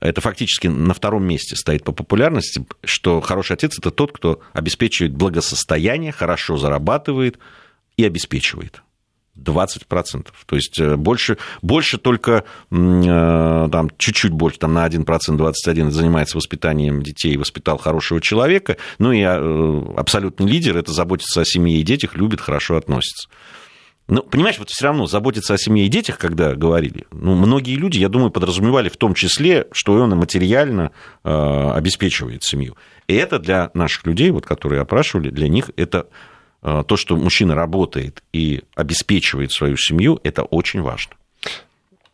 это 0.00 0.20
фактически 0.20 0.66
на 0.66 0.94
втором 0.94 1.24
месте 1.24 1.56
стоит 1.56 1.82
по 1.84 1.92
популярности, 1.92 2.66
что 2.84 3.20
хороший 3.20 3.54
отец 3.54 3.78
это 3.78 3.90
тот, 3.90 4.12
кто 4.12 4.40
обеспечивает 4.52 5.14
благосостояние, 5.14 6.12
хорошо 6.12 6.56
зарабатывает 6.56 7.38
и 7.96 8.04
обеспечивает. 8.04 8.82
20%. 9.38 10.28
То 10.46 10.56
есть 10.56 10.78
э, 10.80 10.96
больше, 10.96 11.36
больше 11.60 11.98
только, 11.98 12.44
э, 12.70 13.68
там, 13.70 13.90
чуть-чуть 13.98 14.32
больше, 14.32 14.58
там, 14.58 14.72
на 14.72 14.86
1%, 14.86 15.04
21% 15.04 15.90
занимается 15.90 16.38
воспитанием 16.38 17.02
детей, 17.02 17.36
воспитал 17.36 17.76
хорошего 17.76 18.20
человека. 18.20 18.76
Ну 18.98 19.12
и 19.12 19.20
э, 19.20 19.82
абсолютный 19.96 20.46
лидер– 20.46 20.76
это 20.78 20.92
заботится 20.92 21.42
о 21.42 21.44
семье 21.44 21.78
и 21.78 21.82
детях, 21.82 22.14
любит, 22.14 22.40
хорошо 22.40 22.76
относится. 22.76 23.28
Ну, 24.08 24.22
понимаешь, 24.22 24.58
вот 24.58 24.70
все 24.70 24.84
равно 24.84 25.06
заботиться 25.06 25.54
о 25.54 25.58
семье 25.58 25.86
и 25.86 25.88
детях, 25.88 26.18
когда 26.18 26.54
говорили, 26.54 27.06
ну, 27.10 27.34
многие 27.34 27.74
люди, 27.74 27.98
я 27.98 28.08
думаю, 28.08 28.30
подразумевали 28.30 28.88
в 28.88 28.96
том 28.96 29.14
числе, 29.14 29.66
что 29.72 29.94
он 29.94 30.10
материально 30.10 30.92
э, 31.24 31.70
обеспечивает 31.74 32.44
семью. 32.44 32.76
И 33.08 33.14
это 33.14 33.40
для 33.40 33.70
наших 33.74 34.06
людей, 34.06 34.30
вот, 34.30 34.46
которые 34.46 34.82
опрашивали, 34.82 35.30
для 35.30 35.48
них 35.48 35.70
это 35.76 36.06
э, 36.62 36.84
то, 36.86 36.96
что 36.96 37.16
мужчина 37.16 37.56
работает 37.56 38.22
и 38.32 38.62
обеспечивает 38.76 39.50
свою 39.50 39.76
семью, 39.76 40.20
это 40.22 40.44
очень 40.44 40.82
важно. 40.82 41.14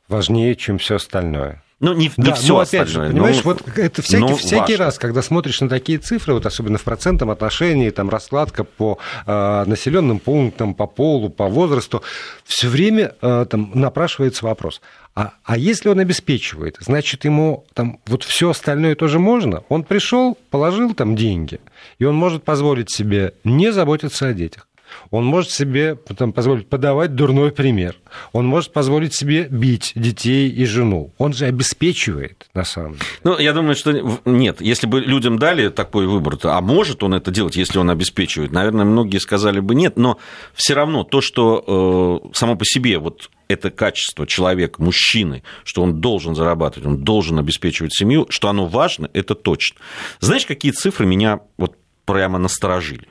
Важнее, 0.09 0.57
чем 0.57 0.79
все 0.79 0.95
остальное. 0.95 1.62
Ну, 1.83 1.95
не, 1.95 2.13
не 2.17 2.25
да, 2.29 2.35
все 2.35 2.55
ну, 2.55 2.61
опять 2.61 2.87
остальное. 2.87 3.09
же, 3.09 3.13
понимаешь, 3.13 3.37
но, 3.39 3.43
вот 3.43 3.77
это 3.77 4.03
всякий, 4.03 4.21
но 4.21 4.37
всякий 4.37 4.73
важно. 4.75 4.85
раз, 4.85 4.99
когда 5.01 5.21
смотришь 5.21 5.61
на 5.61 5.69
такие 5.69 5.99
цифры, 5.99 6.33
вот 6.33 6.47
особенно 6.47 6.79
в 6.79 6.83
процентном 6.85 7.31
отношении, 7.31 7.91
там 7.91 8.09
раскладка 8.09 8.63
по 8.63 8.99
э, 9.27 9.65
населенным 9.67 10.21
пунктам, 10.21 10.75
по 10.75 10.87
полу, 10.87 11.29
по 11.29 11.49
возрасту, 11.49 12.05
все 12.45 12.69
время 12.69 13.17
э, 13.21 13.47
там 13.51 13.73
напрашивается 13.75 14.45
вопрос. 14.45 14.81
А, 15.17 15.33
а 15.43 15.57
если 15.57 15.89
он 15.89 15.99
обеспечивает, 15.99 16.77
значит, 16.79 17.25
ему 17.25 17.67
там 17.75 17.99
вот 18.07 18.23
все 18.23 18.51
остальное 18.51 18.95
тоже 18.95 19.19
можно? 19.19 19.65
Он 19.69 19.83
пришел, 19.83 20.39
положил 20.51 20.95
там 20.95 21.17
деньги, 21.17 21.59
и 21.99 22.05
он 22.05 22.15
может 22.15 22.45
позволить 22.45 22.93
себе 22.93 23.35
не 23.43 23.73
заботиться 23.73 24.29
о 24.29 24.33
детях. 24.33 24.69
Он 25.11 25.25
может 25.25 25.51
себе 25.51 25.97
там, 26.17 26.33
позволить 26.33 26.69
подавать 26.69 27.15
дурной 27.15 27.53
пример. 27.53 27.97
Он 28.33 28.47
может 28.47 28.73
позволить 28.73 29.15
себе 29.15 29.47
бить 29.51 29.93
детей 29.95 30.49
и 30.49 30.65
жену. 30.65 31.13
Он 31.19 31.33
же 31.33 31.47
обеспечивает, 31.47 32.47
на 32.55 32.65
самом 32.65 32.93
деле. 32.93 33.05
Ну, 33.25 33.39
я 33.39 33.53
думаю, 33.53 33.75
что 33.75 34.21
нет. 34.25 34.61
Если 34.61 34.87
бы 34.87 35.01
людям 35.01 35.39
дали 35.39 35.69
такой 35.69 36.07
выбор, 36.07 36.37
то, 36.37 36.57
а 36.57 36.61
может 36.61 37.03
он 37.03 37.15
это 37.15 37.31
делать, 37.31 37.57
если 37.57 37.79
он 37.79 37.91
обеспечивает? 37.91 38.53
Наверное, 38.53 38.85
многие 38.85 39.19
сказали 39.19 39.61
бы 39.61 39.75
нет, 39.75 39.97
но 39.97 40.19
все 40.55 40.75
равно 40.75 41.05
то, 41.05 41.21
что 41.21 42.23
э, 42.33 42.35
само 42.35 42.57
по 42.57 42.65
себе 42.65 42.99
вот 42.99 43.31
это 43.49 43.71
качество 43.71 44.27
человека, 44.27 44.83
мужчины, 44.83 45.43
что 45.65 45.83
он 45.83 46.01
должен 46.01 46.35
зарабатывать, 46.35 46.87
он 46.87 47.05
должен 47.05 47.39
обеспечивать 47.39 47.95
семью, 47.95 48.27
что 48.31 48.49
оно 48.49 48.67
важно, 48.67 49.11
это 49.13 49.35
точно. 49.35 49.79
Знаешь, 50.21 50.47
какие 50.47 50.73
цифры 50.73 51.07
меня 51.07 51.41
вот 51.57 51.77
прямо 52.05 52.39
насторожили? 52.39 53.09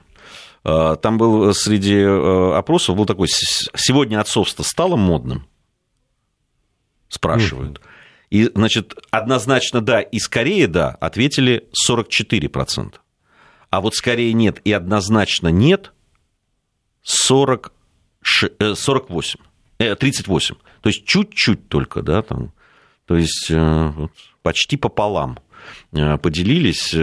Там 0.63 1.17
был 1.17 1.53
среди 1.53 2.01
опросов 2.03 2.95
был 2.95 3.05
такой, 3.05 3.27
сегодня 3.29 4.19
отцовство 4.19 4.63
стало 4.63 4.95
модным? 4.95 5.47
Спрашивают. 7.09 7.79
Mm-hmm. 7.79 7.87
И, 8.29 8.51
значит, 8.55 8.93
однозначно 9.09 9.81
да 9.81 10.01
и 10.01 10.19
скорее 10.19 10.67
да 10.67 10.89
ответили 10.89 11.67
44%. 11.89 12.93
А 13.69 13.81
вот 13.81 13.95
скорее 13.95 14.33
нет 14.33 14.61
и 14.63 14.71
однозначно 14.71 15.49
нет 15.49 15.93
40, 17.01 17.73
48, 18.21 19.39
38. 19.77 20.55
То 20.81 20.89
есть 20.89 21.05
чуть-чуть 21.05 21.67
только, 21.67 22.01
да, 22.01 22.21
там. 22.21 22.53
То 23.05 23.17
есть 23.17 23.51
почти 24.43 24.77
пополам 24.77 25.39
поделились 25.91 26.95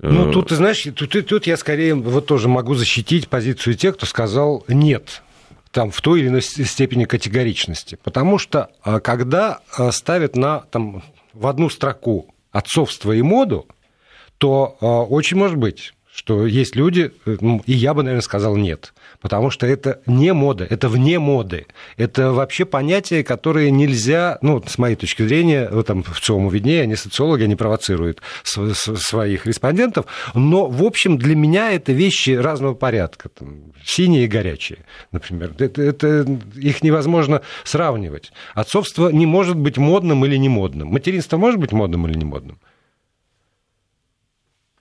ну, 0.00 0.32
тут, 0.32 0.48
ты 0.48 0.56
знаешь, 0.56 0.86
тут, 0.94 1.26
тут 1.26 1.46
я 1.46 1.56
скорее 1.56 1.94
вот 1.94 2.26
тоже 2.26 2.48
могу 2.48 2.74
защитить 2.74 3.28
позицию 3.28 3.74
тех, 3.74 3.96
кто 3.96 4.06
сказал 4.06 4.64
«нет» 4.68 5.22
там, 5.70 5.90
в 5.90 6.00
той 6.02 6.20
или 6.20 6.28
иной 6.28 6.42
степени 6.42 7.04
категоричности. 7.04 7.98
Потому 8.02 8.38
что 8.38 8.70
когда 9.02 9.60
ставят 9.90 10.36
на, 10.36 10.60
там, 10.70 11.02
в 11.32 11.46
одну 11.46 11.68
строку 11.68 12.32
отцовство 12.52 13.12
и 13.12 13.22
моду, 13.22 13.66
то 14.38 14.76
очень 15.10 15.36
может 15.36 15.56
быть, 15.56 15.93
что 16.14 16.46
есть 16.46 16.76
люди, 16.76 17.12
ну, 17.26 17.62
и 17.66 17.72
я 17.72 17.94
бы, 17.94 18.02
наверное, 18.02 18.22
сказал 18.22 18.56
нет 18.56 18.92
потому 19.24 19.48
что 19.48 19.66
это 19.66 20.02
не 20.04 20.34
мода, 20.34 20.66
это 20.68 20.90
вне 20.90 21.18
моды. 21.18 21.66
Это 21.96 22.34
вообще 22.34 22.66
понятие, 22.66 23.24
которое 23.24 23.70
нельзя, 23.70 24.36
ну, 24.42 24.62
с 24.66 24.76
моей 24.76 24.96
точки 24.96 25.26
зрения, 25.26 25.66
там, 25.84 26.02
в 26.02 26.20
целом 26.20 26.50
виднее, 26.50 26.82
они 26.82 26.94
социологи, 26.94 27.44
они 27.44 27.56
провоцируют 27.56 28.20
своих 28.42 29.46
респондентов, 29.46 30.04
но, 30.34 30.66
в 30.66 30.82
общем, 30.82 31.16
для 31.16 31.34
меня 31.34 31.72
это 31.72 31.92
вещи 31.92 32.32
разного 32.32 32.74
порядка, 32.74 33.30
там, 33.30 33.72
синие 33.82 34.24
и 34.24 34.28
горячие, 34.28 34.80
например. 35.10 35.52
Это, 35.58 35.80
это, 35.80 36.26
их 36.54 36.82
невозможно 36.82 37.40
сравнивать. 37.64 38.30
Отцовство 38.52 39.08
не 39.08 39.24
может 39.24 39.56
быть 39.56 39.78
модным 39.78 40.26
или 40.26 40.36
не 40.36 40.50
модным. 40.50 40.88
Материнство 40.88 41.38
может 41.38 41.58
быть 41.58 41.72
модным 41.72 42.06
или 42.06 42.18
не 42.18 42.26
модным? 42.26 42.58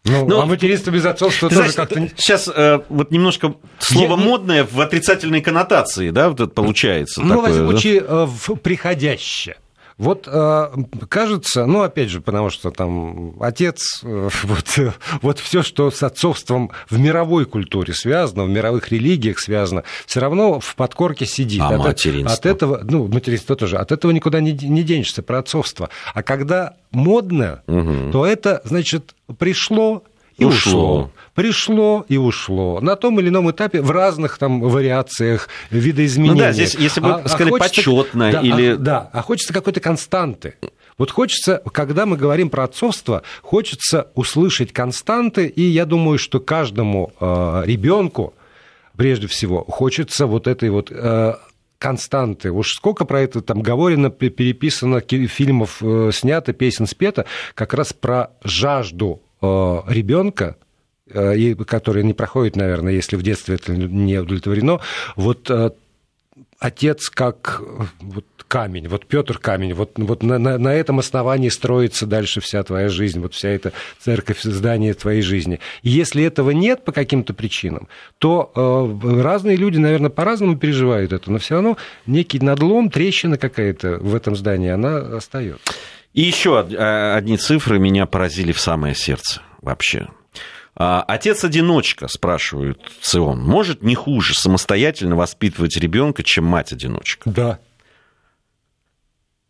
Ну, 0.05 0.27
ну, 0.27 0.41
а 0.41 0.45
материнство 0.45 0.91
без 0.91 1.05
отцовства 1.05 1.49
тоже 1.49 1.71
как-то... 1.71 2.09
Сейчас 2.17 2.49
э, 2.53 2.81
вот 2.89 3.11
немножко 3.11 3.55
слово 3.79 4.11
Я... 4.11 4.15
модное 4.17 4.67
в 4.69 4.81
отрицательной 4.81 5.41
коннотации, 5.41 6.09
да, 6.09 6.29
вот 6.29 6.41
это 6.41 6.51
получается. 6.51 7.21
Ну, 7.21 7.35
такое, 7.35 7.43
во 7.43 7.49
всяком 7.51 7.69
случае, 7.71 8.01
да? 8.01 8.25
в 8.25 8.55
приходящее. 8.55 9.55
Вот 9.97 10.27
э, 10.27 10.69
кажется, 11.09 11.65
ну, 11.65 11.81
опять 11.81 12.09
же, 12.09 12.21
потому 12.21 12.49
что 12.49 12.71
там 12.71 13.35
отец, 13.41 14.01
э, 14.03 14.29
вот, 14.43 14.79
вот 15.21 15.39
все, 15.39 15.63
что 15.63 15.91
с 15.91 16.03
отцовством 16.03 16.71
в 16.89 16.99
мировой 16.99 17.45
культуре 17.45 17.93
связано, 17.93 18.45
в 18.45 18.49
мировых 18.49 18.91
религиях 18.91 19.39
связано, 19.39 19.83
все 20.05 20.19
равно 20.19 20.59
в 20.59 20.75
подкорке 20.75 21.25
сидит. 21.25 21.61
А 21.61 21.69
от, 21.69 21.79
материнство? 21.79 22.33
От 22.33 22.45
этого, 22.45 22.81
ну, 22.83 23.07
материнство 23.07 23.55
тоже, 23.55 23.77
от 23.77 23.91
этого 23.91 24.11
никуда 24.11 24.39
не, 24.41 24.53
не 24.53 24.83
денешься, 24.83 25.21
про 25.21 25.39
отцовство. 25.39 25.89
А 26.13 26.23
когда 26.23 26.75
модно, 26.91 27.61
угу. 27.67 28.11
то 28.11 28.25
это, 28.25 28.61
значит, 28.65 29.15
пришло 29.37 30.03
и 30.37 30.45
ушло. 30.45 30.73
ушло. 30.73 31.11
Пришло 31.35 32.05
и 32.07 32.17
ушло. 32.17 32.79
На 32.81 32.95
том 32.95 33.19
или 33.19 33.29
ином 33.29 33.49
этапе 33.49 33.81
в 33.81 33.91
разных 33.91 34.37
там 34.37 34.61
вариациях 34.61 35.49
видоизменений. 35.71 36.33
Ну 36.33 36.39
да, 36.39 36.51
здесь, 36.51 36.75
если 36.75 37.01
бы 37.01 37.13
а, 37.13 37.27
сказали, 37.27 37.49
а 37.49 37.51
хочется, 37.51 37.91
почетно 37.91 38.31
да, 38.31 38.41
или... 38.41 38.73
А, 38.73 38.77
да, 38.77 39.09
а 39.11 39.21
хочется 39.21 39.53
какой-то 39.53 39.79
константы. 39.79 40.55
Вот 40.97 41.09
хочется, 41.09 41.61
когда 41.71 42.05
мы 42.05 42.17
говорим 42.17 42.49
про 42.49 42.65
отцовство, 42.65 43.23
хочется 43.41 44.09
услышать 44.13 44.71
константы, 44.71 45.47
и 45.47 45.61
я 45.61 45.85
думаю, 45.85 46.19
что 46.19 46.39
каждому 46.39 47.13
э, 47.19 47.63
ребенку, 47.65 48.35
прежде 48.95 49.27
всего, 49.27 49.63
хочется 49.63 50.27
вот 50.27 50.47
этой 50.47 50.69
вот 50.69 50.91
э, 50.91 51.33
константы. 51.79 52.51
Уж 52.51 52.73
сколько 52.73 53.05
про 53.05 53.21
это 53.21 53.41
там 53.41 53.61
говорено, 53.61 54.11
переписано, 54.11 55.01
фильмов 55.01 55.81
э, 55.81 56.11
снято, 56.13 56.53
песен 56.53 56.85
спето, 56.85 57.25
как 57.55 57.73
раз 57.73 57.91
про 57.91 58.29
жажду 58.43 59.22
ребенка, 59.87 60.57
э, 61.09 61.55
который 61.65 62.03
не 62.03 62.13
проходит, 62.13 62.55
наверное, 62.55 62.93
если 62.93 63.15
в 63.15 63.23
детстве 63.23 63.55
это 63.55 63.73
не 63.73 64.17
удовлетворено, 64.17 64.79
вот 65.15 65.49
э, 65.49 65.71
отец 66.59 67.09
как 67.09 67.61
вот 67.99 68.25
камень, 68.47 68.87
вот 68.87 69.07
Петр 69.07 69.39
камень, 69.39 69.73
вот, 69.73 69.93
вот 69.97 70.21
на, 70.23 70.37
на, 70.37 70.57
на 70.57 70.73
этом 70.73 70.99
основании 70.99 71.49
строится 71.49 72.05
дальше 72.05 72.39
вся 72.39 72.63
твоя 72.63 72.87
жизнь, 72.87 73.19
вот 73.19 73.33
вся 73.33 73.49
эта 73.49 73.73
церковь, 73.99 74.41
здание 74.41 74.93
твоей 74.93 75.21
жизни. 75.21 75.59
И 75.81 75.89
если 75.89 76.23
этого 76.23 76.51
нет 76.51 76.85
по 76.85 76.91
каким-то 76.91 77.33
причинам, 77.33 77.87
то 78.19 78.51
э, 78.55 79.21
разные 79.21 79.57
люди, 79.57 79.79
наверное, 79.79 80.11
по-разному 80.11 80.55
переживают 80.55 81.13
это, 81.13 81.31
но 81.31 81.39
все 81.39 81.55
равно 81.55 81.77
некий 82.05 82.39
надлом, 82.39 82.89
трещина 82.89 83.37
какая-то 83.37 83.97
в 83.99 84.13
этом 84.13 84.35
здании, 84.35 84.69
она 84.69 84.97
остается. 85.17 85.59
И 86.13 86.21
еще 86.21 86.59
а, 86.59 87.15
одни 87.15 87.37
цифры 87.37 87.79
меня 87.79 88.05
поразили 88.05 88.51
в 88.51 88.59
самое 88.59 88.95
сердце 88.95 89.41
вообще. 89.61 90.07
А, 90.75 91.03
отец-одиночка, 91.03 92.07
спрашивают 92.07 92.79
ЦИОН, 93.01 93.41
может 93.41 93.81
не 93.81 93.95
хуже 93.95 94.33
самостоятельно 94.35 95.15
воспитывать 95.15 95.77
ребенка, 95.77 96.23
чем 96.23 96.45
мать-одиночка? 96.45 97.29
Да. 97.29 97.59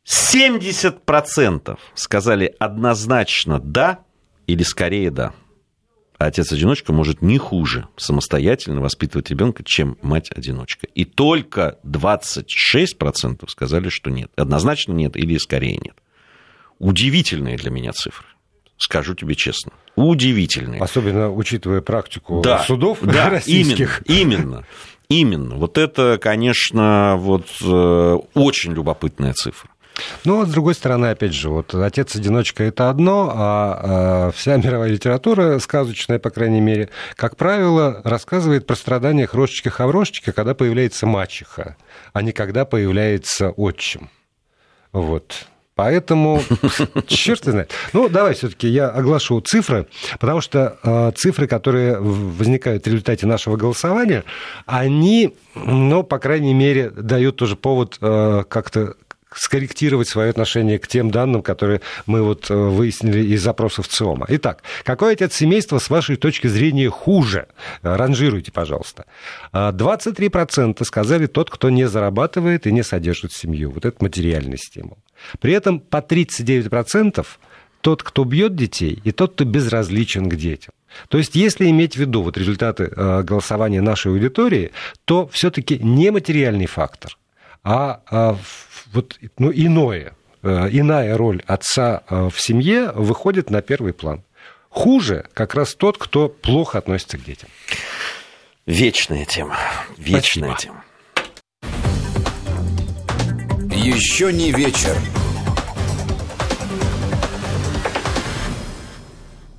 70% 0.06 1.78
сказали 1.96 2.54
однозначно 2.60 3.60
да 3.60 4.00
или 4.48 4.64
скорее 4.64 5.12
да. 5.12 5.34
А 6.18 6.28
отец-одиночка 6.28 6.94
может 6.94 7.22
не 7.22 7.38
хуже 7.38 7.88
самостоятельно 7.98 8.82
воспитывать 8.82 9.30
ребенка, 9.30 9.64
чем 9.66 9.98
мать-одиночка. 10.02 10.88
И 10.88 11.04
только 11.04 11.80
26% 11.86 13.50
сказали, 13.50 13.90
что 13.90 14.10
нет. 14.10 14.32
Однозначно 14.38 14.94
нет 14.94 15.18
или 15.18 15.38
скорее 15.38 15.78
нет 15.78 15.96
удивительные 16.80 17.58
для 17.58 17.72
меня 17.72 17.92
цифры. 17.92 18.28
Скажу 18.78 19.16
тебе 19.16 19.36
честно. 19.36 19.72
Удивительные. 19.96 20.82
Особенно 20.82 21.32
учитывая 21.32 21.82
практику 21.82 22.42
да, 22.42 22.60
судов 22.60 23.00
да, 23.02 23.30
российских. 23.30 24.02
Именно, 24.06 24.34
именно. 24.34 24.66
Именно. 25.10 25.56
Вот 25.56 25.78
это, 25.78 26.18
конечно, 26.20 27.16
вот, 27.18 27.48
э, 27.62 28.18
очень 28.34 28.74
любопытная 28.74 29.34
цифра. 29.34 29.70
Ну, 30.26 30.46
с 30.46 30.50
другой 30.50 30.74
стороны, 30.74 31.08
опять 31.08 31.34
же, 31.34 31.50
вот 31.50 31.74
отец-одиночка 31.76 32.64
это 32.64 32.90
одно, 32.90 33.32
а, 33.34 33.80
а 33.84 34.32
вся 34.32 34.58
мировая 34.58 34.90
литература, 34.90 35.60
сказочная, 35.60 36.20
по 36.20 36.30
крайней 36.30 36.62
мере, 36.62 36.90
как 37.16 37.38
правило, 37.38 38.02
рассказывает 38.04 38.66
про 38.66 38.76
страдания 38.76 39.28
хрощика-хаврошечка, 39.28 40.32
когда 40.32 40.56
появляется 40.56 41.06
мачеха, 41.06 41.78
а 42.12 42.22
не 42.22 42.32
когда 42.32 42.66
появляется 42.66 43.52
отчим. 43.52 44.10
Вот. 44.92 45.48
Поэтому, 45.76 46.42
черт 47.08 47.46
знает. 47.46 47.72
Ну, 47.94 48.10
давай 48.10 48.36
все-таки 48.36 48.68
я 48.68 48.90
оглашу 48.90 49.40
цифры, 49.42 49.88
потому 50.20 50.42
что 50.42 50.78
э, 50.84 51.12
цифры, 51.16 51.48
которые 51.48 52.00
возникают 52.00 52.84
в 52.84 52.88
результате 52.88 53.26
нашего 53.26 53.58
голосования, 53.58 54.24
они, 54.66 55.34
ну, 55.56 56.04
по 56.04 56.20
крайней 56.20 56.54
мере, 56.54 56.92
дают 56.92 57.38
тоже 57.38 57.56
повод 57.56 57.98
э, 58.02 58.44
как-то 58.48 58.96
скорректировать 59.36 60.08
свое 60.08 60.30
отношение 60.30 60.78
к 60.78 60.88
тем 60.88 61.10
данным, 61.10 61.42
которые 61.42 61.82
мы 62.06 62.22
вот 62.22 62.52
э, 62.52 62.54
выяснили 62.54 63.26
из 63.34 63.42
запросов 63.42 63.88
ЦИОМа. 63.88 64.28
Итак, 64.30 64.62
какой 64.84 65.14
отец 65.14 65.34
семейства, 65.34 65.80
с 65.80 65.90
вашей 65.90 66.18
точки 66.18 66.46
зрения, 66.46 66.90
хуже? 66.90 67.48
Ранжируйте, 67.82 68.52
пожалуйста. 68.52 69.06
23% 69.52 70.84
сказали 70.86 71.26
тот, 71.26 71.50
кто 71.50 71.70
не 71.70 71.88
зарабатывает 71.88 72.68
и 72.68 72.72
не 72.72 72.84
содержит 72.84 73.34
семью. 73.34 73.72
Вот 73.72 73.86
это 73.86 74.04
материальный 74.04 74.58
стимул. 74.58 74.98
При 75.40 75.54
этом 75.54 75.80
по 75.80 75.98
39% 75.98 77.26
тот, 77.82 78.02
кто 78.04 78.24
бьет 78.24 78.56
детей, 78.56 79.02
и 79.04 79.12
тот, 79.12 79.34
кто 79.34 79.44
безразличен 79.44 80.30
к 80.30 80.36
детям. 80.36 80.74
То 81.10 81.18
есть, 81.18 81.36
если 81.36 81.70
иметь 81.70 81.96
в 81.96 82.00
виду 82.00 82.22
вот 82.22 82.38
результаты 82.38 82.84
э, 82.86 83.24
голосования 83.24 83.82
нашей 83.82 84.12
аудитории, 84.12 84.72
то 85.06 85.28
все-таки 85.28 85.80
не 85.80 86.12
материальный 86.12 86.68
фактор, 86.68 87.18
а, 87.64 88.02
а 88.10 88.38
вот, 88.92 89.18
ну, 89.38 89.52
иное, 89.54 90.14
э, 90.44 90.70
иная 90.72 91.18
роль 91.18 91.42
отца 91.48 92.04
э, 92.10 92.30
в 92.30 92.40
семье 92.40 92.92
выходит 92.92 93.50
на 93.50 93.62
первый 93.62 93.94
план. 93.94 94.24
Хуже 94.70 95.26
как 95.34 95.56
раз 95.56 95.76
тот, 95.76 95.98
кто 95.98 96.30
плохо 96.30 96.78
относится 96.78 97.18
к 97.18 97.24
детям. 97.24 97.50
Вечная 98.66 99.26
тема. 99.26 99.58
Вечная 99.98 100.52
Спасибо. 100.52 100.74
тема. 100.74 100.83
Еще 103.76 104.32
не 104.32 104.52
вечер. 104.52 104.96